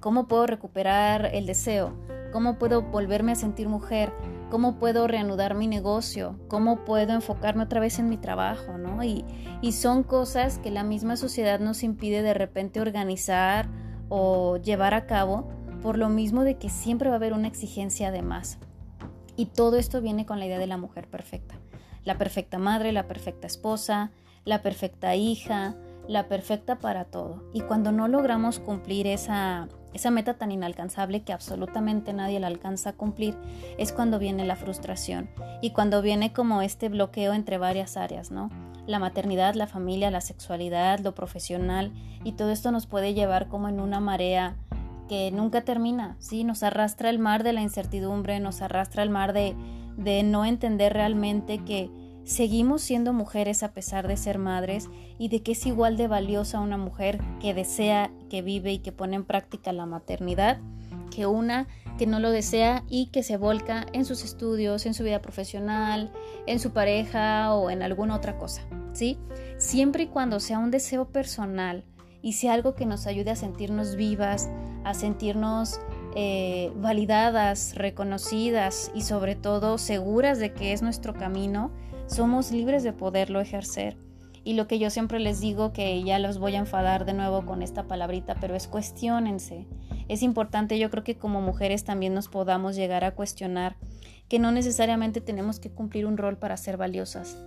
¿cómo 0.00 0.28
puedo 0.28 0.46
recuperar 0.46 1.30
el 1.32 1.46
deseo? 1.46 1.92
¿Cómo 2.32 2.58
puedo 2.58 2.82
volverme 2.82 3.32
a 3.32 3.36
sentir 3.36 3.68
mujer? 3.68 4.12
¿Cómo 4.50 4.78
puedo 4.78 5.06
reanudar 5.08 5.54
mi 5.54 5.66
negocio? 5.66 6.38
¿Cómo 6.48 6.84
puedo 6.84 7.12
enfocarme 7.12 7.64
otra 7.64 7.80
vez 7.80 7.98
en 7.98 8.08
mi 8.08 8.16
trabajo? 8.16 8.76
¿no? 8.78 9.02
Y, 9.02 9.24
y 9.62 9.72
son 9.72 10.02
cosas 10.02 10.58
que 10.58 10.70
la 10.70 10.84
misma 10.84 11.16
sociedad 11.16 11.58
nos 11.58 11.82
impide 11.82 12.22
de 12.22 12.34
repente 12.34 12.80
organizar 12.80 13.68
o 14.08 14.58
llevar 14.58 14.94
a 14.94 15.06
cabo 15.06 15.48
por 15.82 15.98
lo 15.98 16.08
mismo 16.08 16.44
de 16.44 16.56
que 16.56 16.70
siempre 16.70 17.08
va 17.08 17.16
a 17.16 17.18
haber 17.18 17.32
una 17.32 17.48
exigencia 17.48 18.10
de 18.10 18.22
más. 18.22 18.58
Y 19.36 19.46
todo 19.46 19.76
esto 19.76 20.00
viene 20.00 20.26
con 20.26 20.38
la 20.38 20.46
idea 20.46 20.58
de 20.58 20.66
la 20.66 20.76
mujer 20.76 21.08
perfecta. 21.08 21.56
La 22.04 22.18
perfecta 22.18 22.58
madre, 22.58 22.92
la 22.92 23.08
perfecta 23.08 23.46
esposa, 23.46 24.12
la 24.44 24.62
perfecta 24.62 25.14
hija, 25.14 25.74
la 26.08 26.28
perfecta 26.28 26.78
para 26.78 27.04
todo. 27.04 27.42
Y 27.52 27.62
cuando 27.62 27.92
no 27.92 28.08
logramos 28.08 28.58
cumplir 28.58 29.06
esa, 29.06 29.68
esa 29.92 30.10
meta 30.10 30.34
tan 30.34 30.52
inalcanzable 30.52 31.22
que 31.22 31.32
absolutamente 31.32 32.12
nadie 32.12 32.40
la 32.40 32.48
alcanza 32.48 32.90
a 32.90 32.92
cumplir, 32.94 33.36
es 33.78 33.92
cuando 33.92 34.18
viene 34.18 34.44
la 34.44 34.56
frustración 34.56 35.30
y 35.62 35.70
cuando 35.70 36.02
viene 36.02 36.32
como 36.32 36.62
este 36.62 36.88
bloqueo 36.88 37.32
entre 37.32 37.58
varias 37.58 37.96
áreas, 37.96 38.30
¿no? 38.30 38.50
La 38.86 38.98
maternidad, 38.98 39.54
la 39.54 39.66
familia, 39.66 40.10
la 40.10 40.20
sexualidad, 40.20 40.98
lo 40.98 41.14
profesional 41.14 41.92
y 42.22 42.32
todo 42.32 42.50
esto 42.50 42.70
nos 42.70 42.86
puede 42.86 43.14
llevar 43.14 43.48
como 43.48 43.68
en 43.68 43.80
una 43.80 44.00
marea 44.00 44.56
que 45.08 45.30
nunca 45.30 45.62
termina, 45.62 46.16
¿sí? 46.18 46.44
Nos 46.44 46.62
arrastra 46.62 47.08
el 47.08 47.18
mar 47.18 47.44
de 47.44 47.52
la 47.52 47.62
incertidumbre, 47.62 48.40
nos 48.40 48.62
arrastra 48.62 49.02
el 49.02 49.10
mar 49.10 49.32
de, 49.32 49.54
de 49.96 50.22
no 50.22 50.44
entender 50.44 50.92
realmente 50.92 51.58
que 51.58 51.90
seguimos 52.24 52.82
siendo 52.82 53.12
mujeres 53.12 53.62
a 53.62 53.72
pesar 53.72 54.08
de 54.08 54.16
ser 54.16 54.38
madres 54.38 54.88
y 55.18 55.28
de 55.28 55.42
que 55.42 55.52
es 55.52 55.66
igual 55.66 55.96
de 55.96 56.08
valiosa 56.08 56.60
una 56.60 56.76
mujer 56.76 57.20
que 57.40 57.54
desea, 57.54 58.10
que 58.28 58.42
vive 58.42 58.72
y 58.72 58.78
que 58.78 58.92
pone 58.92 59.16
en 59.16 59.24
práctica 59.24 59.72
la 59.72 59.86
maternidad 59.86 60.58
que 61.14 61.26
una 61.26 61.68
que 61.96 62.06
no 62.06 62.18
lo 62.18 62.30
desea 62.30 62.82
y 62.88 63.06
que 63.06 63.22
se 63.22 63.36
volca 63.36 63.86
en 63.92 64.04
sus 64.04 64.24
estudios, 64.24 64.84
en 64.84 64.94
su 64.94 65.04
vida 65.04 65.22
profesional, 65.22 66.10
en 66.46 66.58
su 66.58 66.72
pareja 66.72 67.54
o 67.54 67.70
en 67.70 67.82
alguna 67.82 68.16
otra 68.16 68.36
cosa, 68.36 68.62
¿sí? 68.92 69.18
Siempre 69.56 70.04
y 70.04 70.06
cuando 70.08 70.40
sea 70.40 70.58
un 70.58 70.72
deseo 70.72 71.06
personal 71.06 71.84
y 72.20 72.32
sea 72.32 72.54
algo 72.54 72.74
que 72.74 72.84
nos 72.84 73.06
ayude 73.06 73.30
a 73.30 73.36
sentirnos 73.36 73.94
vivas, 73.94 74.50
a 74.82 74.92
sentirnos 74.94 75.80
eh, 76.16 76.72
validadas, 76.76 77.76
reconocidas 77.76 78.90
y 78.92 79.02
sobre 79.02 79.36
todo 79.36 79.78
seguras 79.78 80.40
de 80.40 80.52
que 80.52 80.72
es 80.72 80.82
nuestro 80.82 81.14
camino, 81.14 81.70
somos 82.06 82.50
libres 82.50 82.82
de 82.82 82.92
poderlo 82.92 83.40
ejercer. 83.40 83.96
Y 84.44 84.54
lo 84.54 84.66
que 84.66 84.78
yo 84.78 84.90
siempre 84.90 85.20
les 85.20 85.40
digo, 85.40 85.72
que 85.72 86.02
ya 86.02 86.18
los 86.18 86.38
voy 86.38 86.54
a 86.54 86.58
enfadar 86.58 87.06
de 87.06 87.14
nuevo 87.14 87.46
con 87.46 87.62
esta 87.62 87.84
palabrita, 87.84 88.36
pero 88.40 88.54
es 88.54 88.68
cuestionense. 88.68 89.66
Es 90.08 90.22
importante, 90.22 90.78
yo 90.78 90.90
creo 90.90 91.02
que 91.02 91.16
como 91.16 91.40
mujeres 91.40 91.84
también 91.84 92.12
nos 92.12 92.28
podamos 92.28 92.76
llegar 92.76 93.04
a 93.04 93.14
cuestionar 93.14 93.76
que 94.28 94.38
no 94.38 94.52
necesariamente 94.52 95.22
tenemos 95.22 95.60
que 95.60 95.70
cumplir 95.70 96.04
un 96.04 96.18
rol 96.18 96.36
para 96.36 96.58
ser 96.58 96.76
valiosas. 96.76 97.38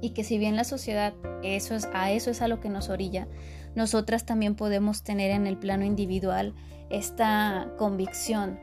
Y 0.00 0.10
que 0.10 0.24
si 0.24 0.38
bien 0.38 0.56
la 0.56 0.64
sociedad 0.64 1.12
eso 1.42 1.74
es, 1.74 1.86
a 1.92 2.10
eso 2.10 2.30
es 2.30 2.40
a 2.40 2.48
lo 2.48 2.60
que 2.60 2.70
nos 2.70 2.88
orilla, 2.88 3.28
nosotras 3.74 4.24
también 4.24 4.54
podemos 4.54 5.02
tener 5.02 5.30
en 5.30 5.46
el 5.46 5.58
plano 5.58 5.84
individual 5.84 6.54
esta 6.88 7.70
convicción, 7.76 8.58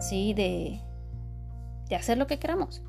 ¿sí? 0.00 0.34
De, 0.34 0.80
de 1.88 1.96
hacer 1.96 2.18
lo 2.18 2.26
que 2.26 2.38
queramos. 2.38 2.82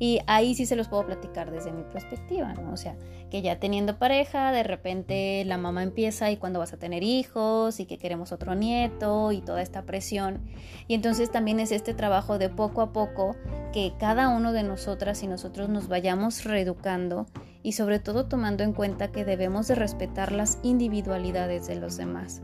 Y 0.00 0.20
ahí 0.26 0.54
sí 0.54 0.64
se 0.64 0.76
los 0.76 0.88
puedo 0.88 1.04
platicar 1.04 1.50
desde 1.50 1.72
mi 1.72 1.82
perspectiva, 1.82 2.54
¿no? 2.54 2.72
O 2.72 2.76
sea, 2.78 2.96
que 3.30 3.42
ya 3.42 3.60
teniendo 3.60 3.98
pareja, 3.98 4.50
de 4.50 4.62
repente 4.62 5.44
la 5.44 5.58
mamá 5.58 5.82
empieza 5.82 6.30
y 6.30 6.38
cuando 6.38 6.58
vas 6.58 6.72
a 6.72 6.78
tener 6.78 7.02
hijos 7.02 7.78
y 7.80 7.84
que 7.84 7.98
queremos 7.98 8.32
otro 8.32 8.54
nieto 8.54 9.30
y 9.30 9.42
toda 9.42 9.60
esta 9.60 9.82
presión. 9.82 10.40
Y 10.88 10.94
entonces 10.94 11.30
también 11.30 11.60
es 11.60 11.70
este 11.70 11.92
trabajo 11.92 12.38
de 12.38 12.48
poco 12.48 12.80
a 12.80 12.94
poco 12.94 13.36
que 13.74 13.92
cada 13.98 14.30
uno 14.30 14.54
de 14.54 14.62
nosotras 14.62 15.22
y 15.22 15.26
nosotros 15.26 15.68
nos 15.68 15.86
vayamos 15.86 16.44
reeducando 16.44 17.26
y 17.62 17.72
sobre 17.72 17.98
todo 17.98 18.26
tomando 18.26 18.64
en 18.64 18.72
cuenta 18.72 19.12
que 19.12 19.26
debemos 19.26 19.68
de 19.68 19.74
respetar 19.74 20.32
las 20.32 20.58
individualidades 20.62 21.66
de 21.66 21.76
los 21.76 21.98
demás. 21.98 22.40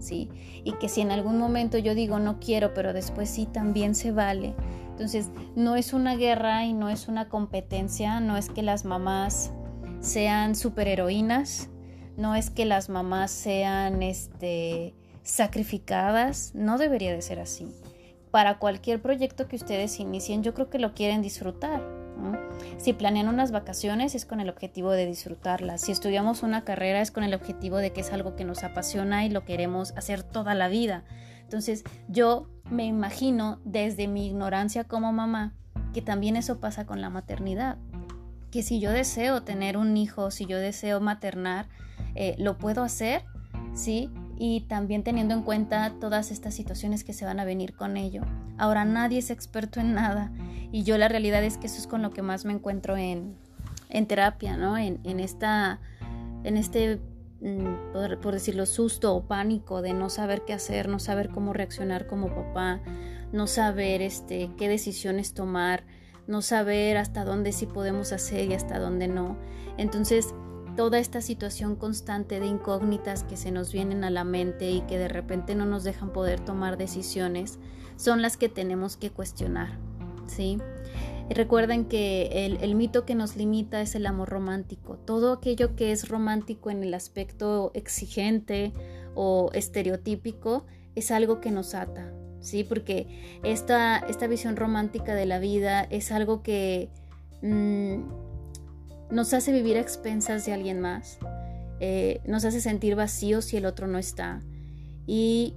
¿Sí? 0.00 0.28
Y 0.64 0.72
que 0.72 0.88
si 0.88 1.02
en 1.02 1.12
algún 1.12 1.38
momento 1.38 1.78
yo 1.78 1.94
digo 1.94 2.18
no 2.18 2.40
quiero, 2.40 2.74
pero 2.74 2.92
después 2.92 3.30
sí 3.30 3.46
también 3.46 3.94
se 3.94 4.10
vale 4.10 4.54
entonces, 5.00 5.30
no 5.56 5.76
es 5.76 5.94
una 5.94 6.14
guerra 6.14 6.66
y 6.66 6.74
no 6.74 6.90
es 6.90 7.08
una 7.08 7.30
competencia, 7.30 8.20
no 8.20 8.36
es 8.36 8.50
que 8.50 8.60
las 8.60 8.84
mamás 8.84 9.50
sean 10.00 10.54
superheroínas, 10.54 11.70
no 12.18 12.34
es 12.34 12.50
que 12.50 12.66
las 12.66 12.90
mamás 12.90 13.30
sean 13.30 14.02
este, 14.02 14.94
sacrificadas, 15.22 16.54
no 16.54 16.76
debería 16.76 17.12
de 17.12 17.22
ser 17.22 17.40
así. 17.40 17.66
Para 18.30 18.58
cualquier 18.58 19.00
proyecto 19.00 19.48
que 19.48 19.56
ustedes 19.56 19.98
inicien, 19.98 20.42
yo 20.42 20.52
creo 20.52 20.68
que 20.68 20.78
lo 20.78 20.92
quieren 20.92 21.22
disfrutar. 21.22 21.80
Si 22.78 22.92
planean 22.92 23.28
unas 23.28 23.52
vacaciones 23.52 24.14
es 24.14 24.24
con 24.24 24.40
el 24.40 24.48
objetivo 24.48 24.90
de 24.92 25.06
disfrutarlas. 25.06 25.82
Si 25.82 25.92
estudiamos 25.92 26.42
una 26.42 26.64
carrera 26.64 27.00
es 27.00 27.10
con 27.10 27.24
el 27.24 27.34
objetivo 27.34 27.76
de 27.76 27.92
que 27.92 28.00
es 28.00 28.12
algo 28.12 28.36
que 28.36 28.44
nos 28.44 28.64
apasiona 28.64 29.24
y 29.24 29.30
lo 29.30 29.44
queremos 29.44 29.92
hacer 29.96 30.22
toda 30.22 30.54
la 30.54 30.68
vida. 30.68 31.04
Entonces 31.42 31.84
yo 32.08 32.48
me 32.70 32.84
imagino 32.84 33.60
desde 33.64 34.08
mi 34.08 34.26
ignorancia 34.26 34.84
como 34.84 35.12
mamá 35.12 35.54
que 35.92 36.02
también 36.02 36.36
eso 36.36 36.60
pasa 36.60 36.86
con 36.86 37.00
la 37.00 37.10
maternidad. 37.10 37.78
Que 38.50 38.62
si 38.62 38.80
yo 38.80 38.90
deseo 38.90 39.42
tener 39.42 39.76
un 39.76 39.96
hijo, 39.96 40.30
si 40.30 40.46
yo 40.46 40.58
deseo 40.58 41.00
maternar, 41.00 41.68
eh, 42.14 42.34
lo 42.38 42.58
puedo 42.58 42.82
hacer, 42.82 43.24
¿sí? 43.74 44.10
Y 44.42 44.62
también 44.62 45.04
teniendo 45.04 45.34
en 45.34 45.42
cuenta 45.42 45.92
todas 46.00 46.30
estas 46.30 46.54
situaciones 46.54 47.04
que 47.04 47.12
se 47.12 47.26
van 47.26 47.40
a 47.40 47.44
venir 47.44 47.74
con 47.74 47.98
ello. 47.98 48.22
Ahora 48.56 48.86
nadie 48.86 49.18
es 49.18 49.30
experto 49.30 49.80
en 49.80 49.92
nada 49.92 50.32
y 50.72 50.82
yo 50.82 50.96
la 50.96 51.08
realidad 51.08 51.44
es 51.44 51.58
que 51.58 51.66
eso 51.66 51.78
es 51.78 51.86
con 51.86 52.00
lo 52.00 52.10
que 52.10 52.22
más 52.22 52.46
me 52.46 52.54
encuentro 52.54 52.96
en, 52.96 53.36
en 53.90 54.06
terapia, 54.06 54.56
¿no? 54.56 54.78
En, 54.78 54.98
en, 55.04 55.20
esta, 55.20 55.80
en 56.42 56.56
este, 56.56 57.00
mm, 57.42 57.92
por, 58.22 58.32
decirlo, 58.32 58.64
susto 58.64 59.14
o 59.14 59.26
pánico 59.26 59.82
de 59.82 59.92
no 59.92 60.08
saber 60.08 60.42
qué 60.46 60.54
hacer, 60.54 60.88
no 60.88 61.00
saber 61.00 61.28
cómo 61.28 61.52
reaccionar 61.52 62.06
como 62.06 62.34
papá, 62.34 62.80
no 63.32 63.46
saber 63.46 64.00
este, 64.00 64.50
qué 64.56 64.70
decisiones 64.70 65.34
tomar, 65.34 65.84
no 66.26 66.40
saber 66.40 66.96
hasta 66.96 67.24
dónde 67.24 67.52
sí 67.52 67.66
podemos 67.66 68.12
hacer 68.12 68.50
y 68.50 68.54
hasta 68.54 68.78
dónde 68.78 69.06
no. 69.06 69.36
Entonces, 69.76 70.34
toda 70.76 70.98
esta 70.98 71.20
situación 71.20 71.76
constante 71.76 72.40
de 72.40 72.46
incógnitas 72.46 73.24
que 73.24 73.36
se 73.36 73.50
nos 73.50 73.72
vienen 73.72 74.04
a 74.04 74.10
la 74.10 74.24
mente 74.24 74.70
y 74.70 74.80
que 74.82 74.98
de 74.98 75.08
repente 75.08 75.54
no 75.54 75.66
nos 75.66 75.84
dejan 75.84 76.12
poder 76.12 76.40
tomar 76.40 76.76
decisiones, 76.76 77.58
son 77.96 78.22
las 78.22 78.36
que 78.36 78.48
tenemos 78.48 78.96
que 78.96 79.10
cuestionar, 79.10 79.78
¿sí? 80.26 80.58
Recuerden 81.30 81.84
que 81.84 82.56
el, 82.60 82.74
mito 82.74 83.04
que 83.04 83.14
nos 83.14 83.36
limita 83.36 83.80
es 83.82 83.94
el 83.94 84.06
amor 84.06 84.30
romántico. 84.30 84.96
Todo 84.96 85.34
aquello 85.34 85.76
que 85.76 85.92
es 85.92 86.08
romántico 86.08 86.70
en 86.70 86.82
el 86.82 86.92
aspecto 86.92 87.70
exigente 87.74 88.72
o 89.14 89.50
estereotípico 89.52 90.66
es 90.96 91.12
algo 91.12 91.40
que 91.40 91.52
nos 91.52 91.74
ata, 91.74 92.12
¿sí? 92.40 92.64
Porque 92.64 93.38
esta, 93.44 93.98
esta 93.98 94.26
visión 94.26 94.56
romántica 94.56 95.14
de 95.14 95.26
la 95.26 95.38
vida 95.38 95.82
es 95.82 96.10
algo 96.10 96.42
que 96.42 96.90
mmm, 97.42 98.02
nos 99.10 99.34
hace 99.34 99.52
vivir 99.52 99.76
a 99.76 99.80
expensas 99.80 100.46
de 100.46 100.52
alguien 100.52 100.80
más, 100.80 101.18
eh, 101.80 102.20
nos 102.26 102.44
hace 102.44 102.60
sentir 102.60 102.94
vacíos 102.94 103.46
si 103.46 103.56
el 103.56 103.66
otro 103.66 103.86
no 103.86 103.98
está. 103.98 104.42
Y 105.06 105.54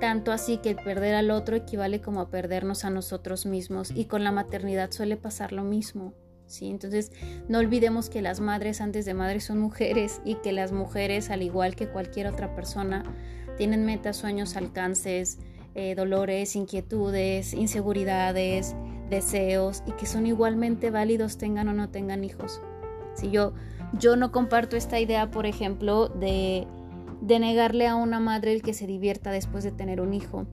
tanto 0.00 0.32
así 0.32 0.58
que 0.58 0.74
perder 0.74 1.14
al 1.14 1.30
otro 1.30 1.56
equivale 1.56 2.00
como 2.00 2.20
a 2.20 2.30
perdernos 2.30 2.84
a 2.84 2.90
nosotros 2.90 3.46
mismos. 3.46 3.90
Y 3.90 4.04
con 4.04 4.24
la 4.24 4.32
maternidad 4.32 4.90
suele 4.90 5.16
pasar 5.16 5.52
lo 5.52 5.64
mismo. 5.64 6.12
¿sí? 6.46 6.68
Entonces, 6.68 7.12
no 7.48 7.58
olvidemos 7.58 8.10
que 8.10 8.22
las 8.22 8.40
madres 8.40 8.80
antes 8.80 9.04
de 9.04 9.14
madres 9.14 9.44
son 9.44 9.58
mujeres 9.58 10.20
y 10.24 10.34
que 10.36 10.52
las 10.52 10.72
mujeres, 10.72 11.30
al 11.30 11.42
igual 11.42 11.74
que 11.74 11.88
cualquier 11.88 12.26
otra 12.26 12.54
persona, 12.54 13.04
tienen 13.56 13.84
metas, 13.84 14.16
sueños, 14.16 14.56
alcances, 14.56 15.38
eh, 15.74 15.94
dolores, 15.94 16.54
inquietudes, 16.54 17.54
inseguridades, 17.54 18.74
deseos 19.08 19.82
y 19.86 19.92
que 19.92 20.06
son 20.06 20.26
igualmente 20.26 20.90
válidos 20.90 21.38
tengan 21.38 21.68
o 21.68 21.72
no 21.72 21.90
tengan 21.90 22.24
hijos. 22.24 22.60
Si 23.14 23.30
yo, 23.30 23.52
yo 23.98 24.16
no 24.16 24.32
comparto 24.32 24.76
esta 24.76 25.00
idea, 25.00 25.30
por 25.30 25.46
ejemplo, 25.46 26.08
de, 26.08 26.66
de 27.20 27.38
negarle 27.38 27.86
a 27.86 27.96
una 27.96 28.20
madre 28.20 28.52
el 28.52 28.62
que 28.62 28.74
se 28.74 28.86
divierta 28.86 29.30
después 29.30 29.64
de 29.64 29.72
tener 29.72 30.00
un 30.00 30.14
hijo 30.14 30.46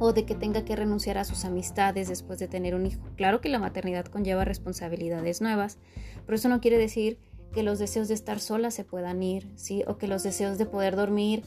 o 0.00 0.12
de 0.12 0.24
que 0.24 0.34
tenga 0.34 0.64
que 0.64 0.76
renunciar 0.76 1.18
a 1.18 1.24
sus 1.24 1.44
amistades 1.44 2.08
después 2.08 2.38
de 2.38 2.48
tener 2.48 2.74
un 2.74 2.86
hijo. 2.86 3.00
Claro 3.16 3.40
que 3.40 3.48
la 3.48 3.58
maternidad 3.58 4.06
conlleva 4.06 4.44
responsabilidades 4.44 5.40
nuevas, 5.40 5.78
pero 6.24 6.36
eso 6.36 6.48
no 6.48 6.60
quiere 6.60 6.78
decir 6.78 7.18
que 7.52 7.62
los 7.62 7.78
deseos 7.78 8.08
de 8.08 8.14
estar 8.14 8.40
sola 8.40 8.70
se 8.70 8.84
puedan 8.84 9.22
ir, 9.22 9.50
¿sí? 9.56 9.82
O 9.86 9.98
que 9.98 10.06
los 10.06 10.22
deseos 10.22 10.58
de 10.58 10.66
poder 10.66 10.96
dormir 10.96 11.42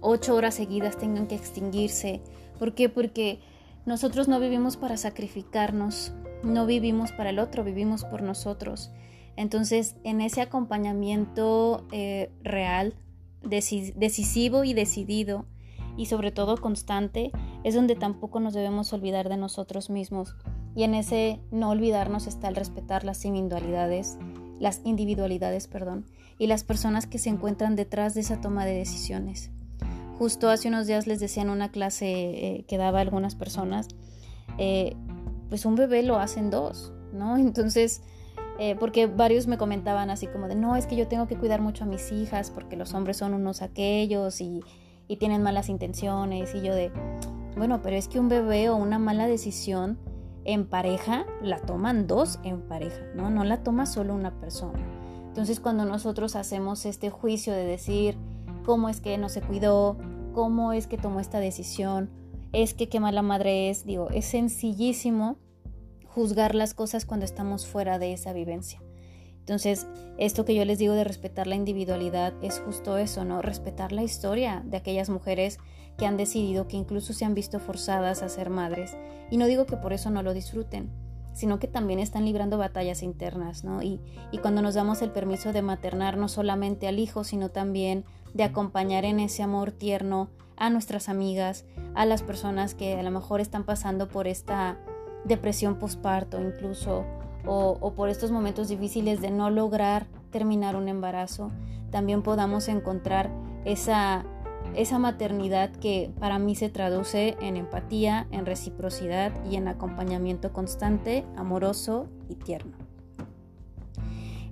ocho 0.00 0.34
horas 0.34 0.54
seguidas 0.54 0.96
tengan 0.96 1.26
que 1.26 1.34
extinguirse. 1.34 2.20
¿Por 2.58 2.74
qué? 2.74 2.88
Porque 2.88 3.40
nosotros 3.86 4.28
no 4.28 4.38
vivimos 4.40 4.76
para 4.76 4.96
sacrificarnos, 4.96 6.12
no 6.42 6.66
vivimos 6.66 7.12
para 7.12 7.30
el 7.30 7.38
otro, 7.38 7.64
vivimos 7.64 8.04
por 8.04 8.22
nosotros. 8.22 8.90
Entonces, 9.38 9.94
en 10.02 10.20
ese 10.20 10.40
acompañamiento 10.40 11.86
eh, 11.92 12.28
real, 12.42 12.96
decisivo 13.40 14.64
y 14.64 14.74
decidido, 14.74 15.46
y 15.96 16.06
sobre 16.06 16.32
todo 16.32 16.56
constante, 16.56 17.30
es 17.62 17.76
donde 17.76 17.94
tampoco 17.94 18.40
nos 18.40 18.52
debemos 18.52 18.92
olvidar 18.92 19.28
de 19.28 19.36
nosotros 19.36 19.90
mismos. 19.90 20.34
Y 20.74 20.82
en 20.82 20.94
ese 20.94 21.38
no 21.52 21.70
olvidarnos 21.70 22.26
está 22.26 22.48
el 22.48 22.56
respetar 22.56 23.04
las 23.04 23.24
individualidades, 23.24 24.18
las 24.58 24.80
individualidades, 24.82 25.68
perdón, 25.68 26.06
y 26.36 26.48
las 26.48 26.64
personas 26.64 27.06
que 27.06 27.18
se 27.18 27.30
encuentran 27.30 27.76
detrás 27.76 28.14
de 28.14 28.22
esa 28.22 28.40
toma 28.40 28.66
de 28.66 28.74
decisiones. 28.74 29.52
Justo 30.18 30.50
hace 30.50 30.66
unos 30.66 30.88
días 30.88 31.06
les 31.06 31.20
decía 31.20 31.44
en 31.44 31.50
una 31.50 31.70
clase 31.70 32.08
eh, 32.08 32.64
que 32.66 32.76
daba 32.76 32.98
a 32.98 33.02
algunas 33.02 33.36
personas, 33.36 33.86
eh, 34.58 34.96
pues 35.48 35.64
un 35.64 35.76
bebé 35.76 36.02
lo 36.02 36.18
hacen 36.18 36.50
dos, 36.50 36.92
¿no? 37.12 37.36
Entonces, 37.38 38.02
eh, 38.58 38.76
porque 38.78 39.06
varios 39.06 39.46
me 39.46 39.56
comentaban 39.56 40.10
así 40.10 40.26
como 40.26 40.48
de, 40.48 40.56
no, 40.56 40.74
es 40.76 40.86
que 40.86 40.96
yo 40.96 41.06
tengo 41.06 41.26
que 41.26 41.36
cuidar 41.36 41.60
mucho 41.60 41.84
a 41.84 41.86
mis 41.86 42.10
hijas 42.10 42.50
porque 42.50 42.76
los 42.76 42.92
hombres 42.92 43.16
son 43.16 43.34
unos 43.34 43.62
aquellos 43.62 44.40
y, 44.40 44.62
y 45.06 45.16
tienen 45.16 45.42
malas 45.42 45.68
intenciones 45.68 46.54
y 46.54 46.62
yo 46.62 46.74
de, 46.74 46.90
bueno, 47.56 47.80
pero 47.82 47.96
es 47.96 48.08
que 48.08 48.18
un 48.18 48.28
bebé 48.28 48.68
o 48.68 48.76
una 48.76 48.98
mala 48.98 49.26
decisión 49.28 49.98
en 50.44 50.66
pareja 50.66 51.24
la 51.42 51.58
toman 51.60 52.06
dos 52.06 52.40
en 52.42 52.62
pareja, 52.62 53.00
¿no? 53.14 53.30
No 53.30 53.44
la 53.44 53.62
toma 53.62 53.86
solo 53.86 54.14
una 54.14 54.40
persona. 54.40 54.80
Entonces 55.28 55.60
cuando 55.60 55.84
nosotros 55.84 56.34
hacemos 56.34 56.84
este 56.84 57.10
juicio 57.10 57.52
de 57.52 57.64
decir 57.64 58.16
cómo 58.64 58.88
es 58.88 59.00
que 59.00 59.18
no 59.18 59.28
se 59.28 59.40
cuidó, 59.40 59.96
cómo 60.32 60.72
es 60.72 60.86
que 60.86 60.98
tomó 60.98 61.20
esta 61.20 61.38
decisión, 61.38 62.10
es 62.52 62.74
que 62.74 62.88
qué 62.88 62.98
mala 62.98 63.22
madre 63.22 63.70
es, 63.70 63.84
digo, 63.84 64.08
es 64.10 64.24
sencillísimo 64.24 65.36
juzgar 66.08 66.54
las 66.54 66.74
cosas 66.74 67.04
cuando 67.04 67.24
estamos 67.24 67.66
fuera 67.66 67.98
de 67.98 68.12
esa 68.12 68.32
vivencia. 68.32 68.82
Entonces, 69.48 69.86
esto 70.18 70.44
que 70.44 70.54
yo 70.54 70.64
les 70.66 70.78
digo 70.78 70.92
de 70.92 71.04
respetar 71.04 71.46
la 71.46 71.54
individualidad 71.54 72.34
es 72.42 72.60
justo 72.60 72.98
eso, 72.98 73.24
¿no? 73.24 73.40
Respetar 73.40 73.92
la 73.92 74.02
historia 74.02 74.62
de 74.66 74.76
aquellas 74.76 75.08
mujeres 75.08 75.58
que 75.96 76.04
han 76.04 76.18
decidido 76.18 76.68
que 76.68 76.76
incluso 76.76 77.12
se 77.14 77.24
han 77.24 77.34
visto 77.34 77.58
forzadas 77.58 78.22
a 78.22 78.28
ser 78.28 78.50
madres. 78.50 78.96
Y 79.30 79.38
no 79.38 79.46
digo 79.46 79.64
que 79.64 79.78
por 79.78 79.92
eso 79.94 80.10
no 80.10 80.22
lo 80.22 80.34
disfruten, 80.34 80.90
sino 81.32 81.58
que 81.58 81.66
también 81.66 81.98
están 81.98 82.26
librando 82.26 82.58
batallas 82.58 83.02
internas, 83.02 83.64
¿no? 83.64 83.82
Y, 83.82 84.00
y 84.32 84.38
cuando 84.38 84.60
nos 84.60 84.74
damos 84.74 85.00
el 85.00 85.12
permiso 85.12 85.52
de 85.54 85.62
maternar 85.62 86.18
no 86.18 86.28
solamente 86.28 86.86
al 86.86 86.98
hijo, 86.98 87.24
sino 87.24 87.48
también 87.48 88.04
de 88.34 88.44
acompañar 88.44 89.06
en 89.06 89.18
ese 89.18 89.42
amor 89.42 89.72
tierno 89.72 90.28
a 90.56 90.68
nuestras 90.68 91.08
amigas, 91.08 91.64
a 91.94 92.04
las 92.04 92.22
personas 92.22 92.74
que 92.74 92.98
a 92.98 93.02
lo 93.02 93.10
mejor 93.10 93.40
están 93.40 93.64
pasando 93.64 94.08
por 94.08 94.26
esta 94.26 94.78
depresión 95.24 95.78
postparto 95.78 96.40
incluso 96.40 97.04
o, 97.46 97.92
por 97.96 98.08
estos 98.08 98.30
momentos 98.30 98.68
difíciles 98.68 99.20
de 99.20 99.30
no 99.30 99.50
lograr 99.50 100.06
terminar 100.30 100.76
un 100.76 100.88
embarazo, 100.88 101.50
también 101.90 102.22
podamos 102.22 102.68
encontrar 102.68 103.30
esa, 103.64 104.26
esa 104.74 104.98
maternidad 104.98 105.70
que 105.70 106.10
para 106.20 106.38
mí 106.38 106.54
se 106.54 106.68
traduce 106.68 107.36
en 107.40 107.56
empatía, 107.56 108.26
en 108.30 108.44
reciprocidad 108.44 109.32
y 109.50 109.56
en 109.56 109.68
acompañamiento 109.68 110.52
constante, 110.52 111.24
amoroso 111.36 112.06
y 112.28 112.34
tierno. 112.34 112.76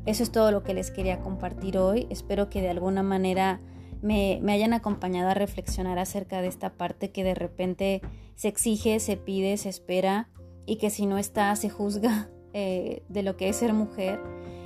Eso 0.07 0.23
es 0.23 0.31
todo 0.31 0.53
lo 0.53 0.63
que 0.63 0.73
les 0.73 0.91
quería 0.91 1.21
compartir 1.21 1.79
hoy. 1.79 2.07
Espero 2.11 2.49
que 2.49 2.63
de 2.63 2.71
alguna 2.71 3.03
manera 3.03 3.59
me, 4.03 4.39
me, 4.41 4.53
hayan 4.53 4.73
acompañado 4.73 5.31
a 5.31 5.35
reflexionar 5.35 5.99
acerca 5.99 6.41
de 6.41 6.47
esta 6.47 6.71
parte 6.71 7.11
que 7.11 7.25
de 7.25 7.35
repente 7.35 8.03
se 8.37 8.49
exige, 8.49 9.01
se 9.01 9.17
pide, 9.17 9.57
se 9.57 9.69
espera 9.69 10.29
y 10.67 10.77
que 10.77 10.91
si 10.91 11.07
no 11.07 11.17
está 11.17 11.55
se 11.57 11.71
juzga 11.71 12.29
eh, 12.53 13.03
de 13.09 13.23
lo 13.23 13.37
que 13.37 13.49
es 13.49 13.57
ser 13.57 13.73
mujer. 13.73 14.21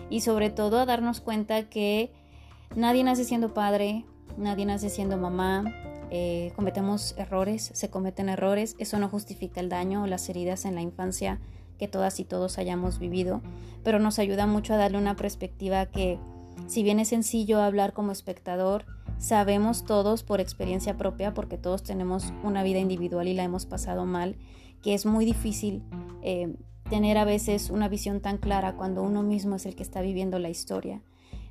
Y 0.08 0.22
sobre 0.22 0.50
todo 0.50 0.78
a 0.78 0.86
darnos 0.86 1.20
cuenta 1.20 1.68
que 1.68 2.12
nadie 2.74 3.04
nace 3.04 3.24
siendo 3.24 3.54
padre, 3.54 4.04
nadie 4.36 4.66
nace 4.66 4.88
siendo 4.88 5.16
mamá, 5.16 5.64
eh, 6.10 6.52
cometemos 6.56 7.14
errores, 7.16 7.70
se 7.72 7.90
cometen 7.90 8.28
errores, 8.28 8.74
eso 8.80 8.98
no 8.98 9.08
justifica 9.08 9.60
el 9.60 9.68
daño 9.68 10.02
o 10.02 10.06
las 10.06 10.28
heridas 10.28 10.64
en 10.64 10.74
la 10.74 10.82
infancia 10.82 11.40
que 11.78 11.86
todas 11.86 12.18
y 12.18 12.24
todos 12.24 12.58
hayamos 12.58 12.98
vivido, 12.98 13.40
pero 13.84 14.00
nos 14.00 14.18
ayuda 14.18 14.46
mucho 14.46 14.74
a 14.74 14.76
darle 14.76 14.98
una 14.98 15.14
perspectiva 15.14 15.86
que 15.86 16.18
si 16.66 16.82
bien 16.82 16.98
es 16.98 17.08
sencillo 17.08 17.60
hablar 17.62 17.92
como 17.92 18.12
espectador, 18.12 18.84
sabemos 19.20 19.84
todos 19.84 20.22
por 20.24 20.40
experiencia 20.40 20.96
propia, 20.96 21.34
porque 21.34 21.58
todos 21.58 21.82
tenemos 21.82 22.32
una 22.42 22.62
vida 22.62 22.78
individual 22.78 23.28
y 23.28 23.34
la 23.34 23.44
hemos 23.44 23.66
pasado 23.66 24.06
mal, 24.06 24.36
que 24.82 24.94
es 24.94 25.04
muy 25.04 25.26
difícil 25.26 25.82
eh, 26.22 26.56
tener 26.88 27.18
a 27.18 27.26
veces 27.26 27.68
una 27.68 27.88
visión 27.88 28.20
tan 28.20 28.38
clara 28.38 28.74
cuando 28.76 29.02
uno 29.02 29.22
mismo 29.22 29.56
es 29.56 29.66
el 29.66 29.76
que 29.76 29.82
está 29.82 30.00
viviendo 30.00 30.38
la 30.38 30.48
historia. 30.48 31.02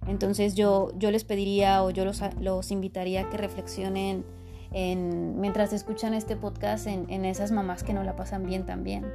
Entonces 0.08 0.56
yo, 0.56 0.92
yo 0.98 1.12
les 1.12 1.24
pediría 1.24 1.84
o 1.84 1.92
yo 1.92 2.06
los, 2.06 2.22
los 2.42 2.72
invitaría 2.72 3.22
a 3.22 3.30
que 3.30 3.38
reflexionen 3.38 4.26
en, 4.72 5.40
mientras 5.40 5.72
escuchan 5.72 6.14
este 6.16 6.36
podcast 6.36 6.88
en, 6.88 7.10
en, 7.10 7.26
esas 7.26 7.52
mamás 7.52 7.84
que 7.84 7.94
no 7.94 8.04
la 8.04 8.16
pasan 8.16 8.46
bien 8.46 8.66
también. 8.66 9.06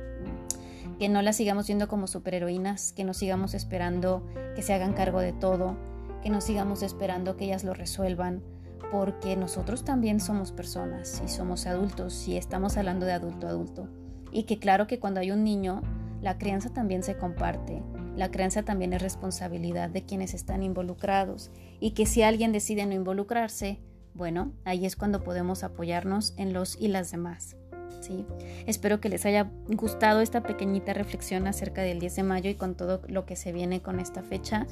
Que 1.00 1.08
no 1.08 1.22
las 1.22 1.36
sigamos 1.36 1.66
viendo 1.66 1.88
como 1.88 2.06
superheroínas, 2.06 2.92
que 2.92 3.02
no 3.02 3.14
sigamos 3.14 3.54
esperando 3.54 4.22
que 4.54 4.62
se 4.62 4.72
hagan 4.74 4.92
cargo 4.92 5.18
de 5.20 5.32
todo, 5.32 5.76
que 6.24 6.30
no 6.30 6.40
sigamos 6.40 6.82
esperando 6.82 7.36
que 7.36 7.44
ellas 7.44 7.64
lo 7.64 7.74
resuelvan, 7.74 8.42
porque 8.90 9.36
nosotros 9.36 9.84
también 9.84 10.20
somos 10.20 10.52
personas 10.52 11.22
y 11.22 11.28
somos 11.28 11.66
adultos 11.66 12.26
y 12.26 12.38
estamos 12.38 12.78
hablando 12.78 13.04
de 13.04 13.12
adulto 13.12 13.46
a 13.46 13.50
adulto. 13.50 13.88
Y 14.32 14.44
que 14.44 14.58
claro 14.58 14.86
que 14.86 14.98
cuando 14.98 15.20
hay 15.20 15.30
un 15.30 15.44
niño, 15.44 15.82
la 16.22 16.38
crianza 16.38 16.70
también 16.70 17.02
se 17.02 17.18
comparte, 17.18 17.82
la 18.16 18.30
crianza 18.30 18.62
también 18.62 18.94
es 18.94 19.02
responsabilidad 19.02 19.90
de 19.90 20.06
quienes 20.06 20.32
están 20.32 20.62
involucrados 20.62 21.50
y 21.78 21.90
que 21.90 22.06
si 22.06 22.22
alguien 22.22 22.52
decide 22.52 22.86
no 22.86 22.94
involucrarse, 22.94 23.80
bueno, 24.14 24.52
ahí 24.64 24.86
es 24.86 24.96
cuando 24.96 25.22
podemos 25.22 25.62
apoyarnos 25.62 26.32
en 26.38 26.54
los 26.54 26.80
y 26.80 26.88
las 26.88 27.10
demás. 27.10 27.56
¿sí? 28.00 28.24
Espero 28.66 28.98
que 28.98 29.10
les 29.10 29.26
haya 29.26 29.50
gustado 29.66 30.22
esta 30.22 30.42
pequeñita 30.42 30.94
reflexión 30.94 31.46
acerca 31.46 31.82
del 31.82 32.00
10 32.00 32.16
de 32.16 32.22
mayo 32.22 32.48
y 32.48 32.54
con 32.54 32.76
todo 32.76 33.02
lo 33.08 33.26
que 33.26 33.36
se 33.36 33.52
viene 33.52 33.82
con 33.82 34.00
esta 34.00 34.22
fecha. 34.22 34.66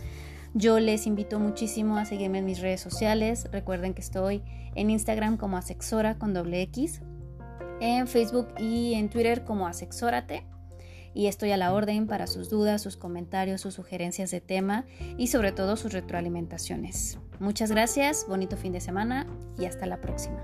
Yo 0.54 0.78
les 0.80 1.06
invito 1.06 1.40
muchísimo 1.40 1.96
a 1.96 2.04
seguirme 2.04 2.38
en 2.38 2.44
mis 2.44 2.60
redes 2.60 2.80
sociales. 2.80 3.48
Recuerden 3.50 3.94
que 3.94 4.02
estoy 4.02 4.42
en 4.74 4.90
Instagram 4.90 5.38
como 5.38 5.56
Asexora 5.56 6.18
con 6.18 6.34
doble 6.34 6.60
X, 6.62 7.00
en 7.80 8.06
Facebook 8.06 8.48
y 8.58 8.94
en 8.94 9.08
Twitter 9.08 9.44
como 9.44 9.66
Asexórate. 9.66 10.46
Y 11.14 11.26
estoy 11.26 11.52
a 11.52 11.56
la 11.56 11.72
orden 11.72 12.06
para 12.06 12.26
sus 12.26 12.50
dudas, 12.50 12.82
sus 12.82 12.96
comentarios, 12.96 13.62
sus 13.62 13.74
sugerencias 13.74 14.30
de 14.30 14.40
tema 14.40 14.84
y 15.16 15.28
sobre 15.28 15.52
todo 15.52 15.76
sus 15.76 15.92
retroalimentaciones. 15.92 17.18
Muchas 17.38 17.70
gracias, 17.70 18.26
bonito 18.28 18.56
fin 18.56 18.72
de 18.72 18.80
semana 18.80 19.26
y 19.58 19.64
hasta 19.64 19.86
la 19.86 20.00
próxima. 20.00 20.42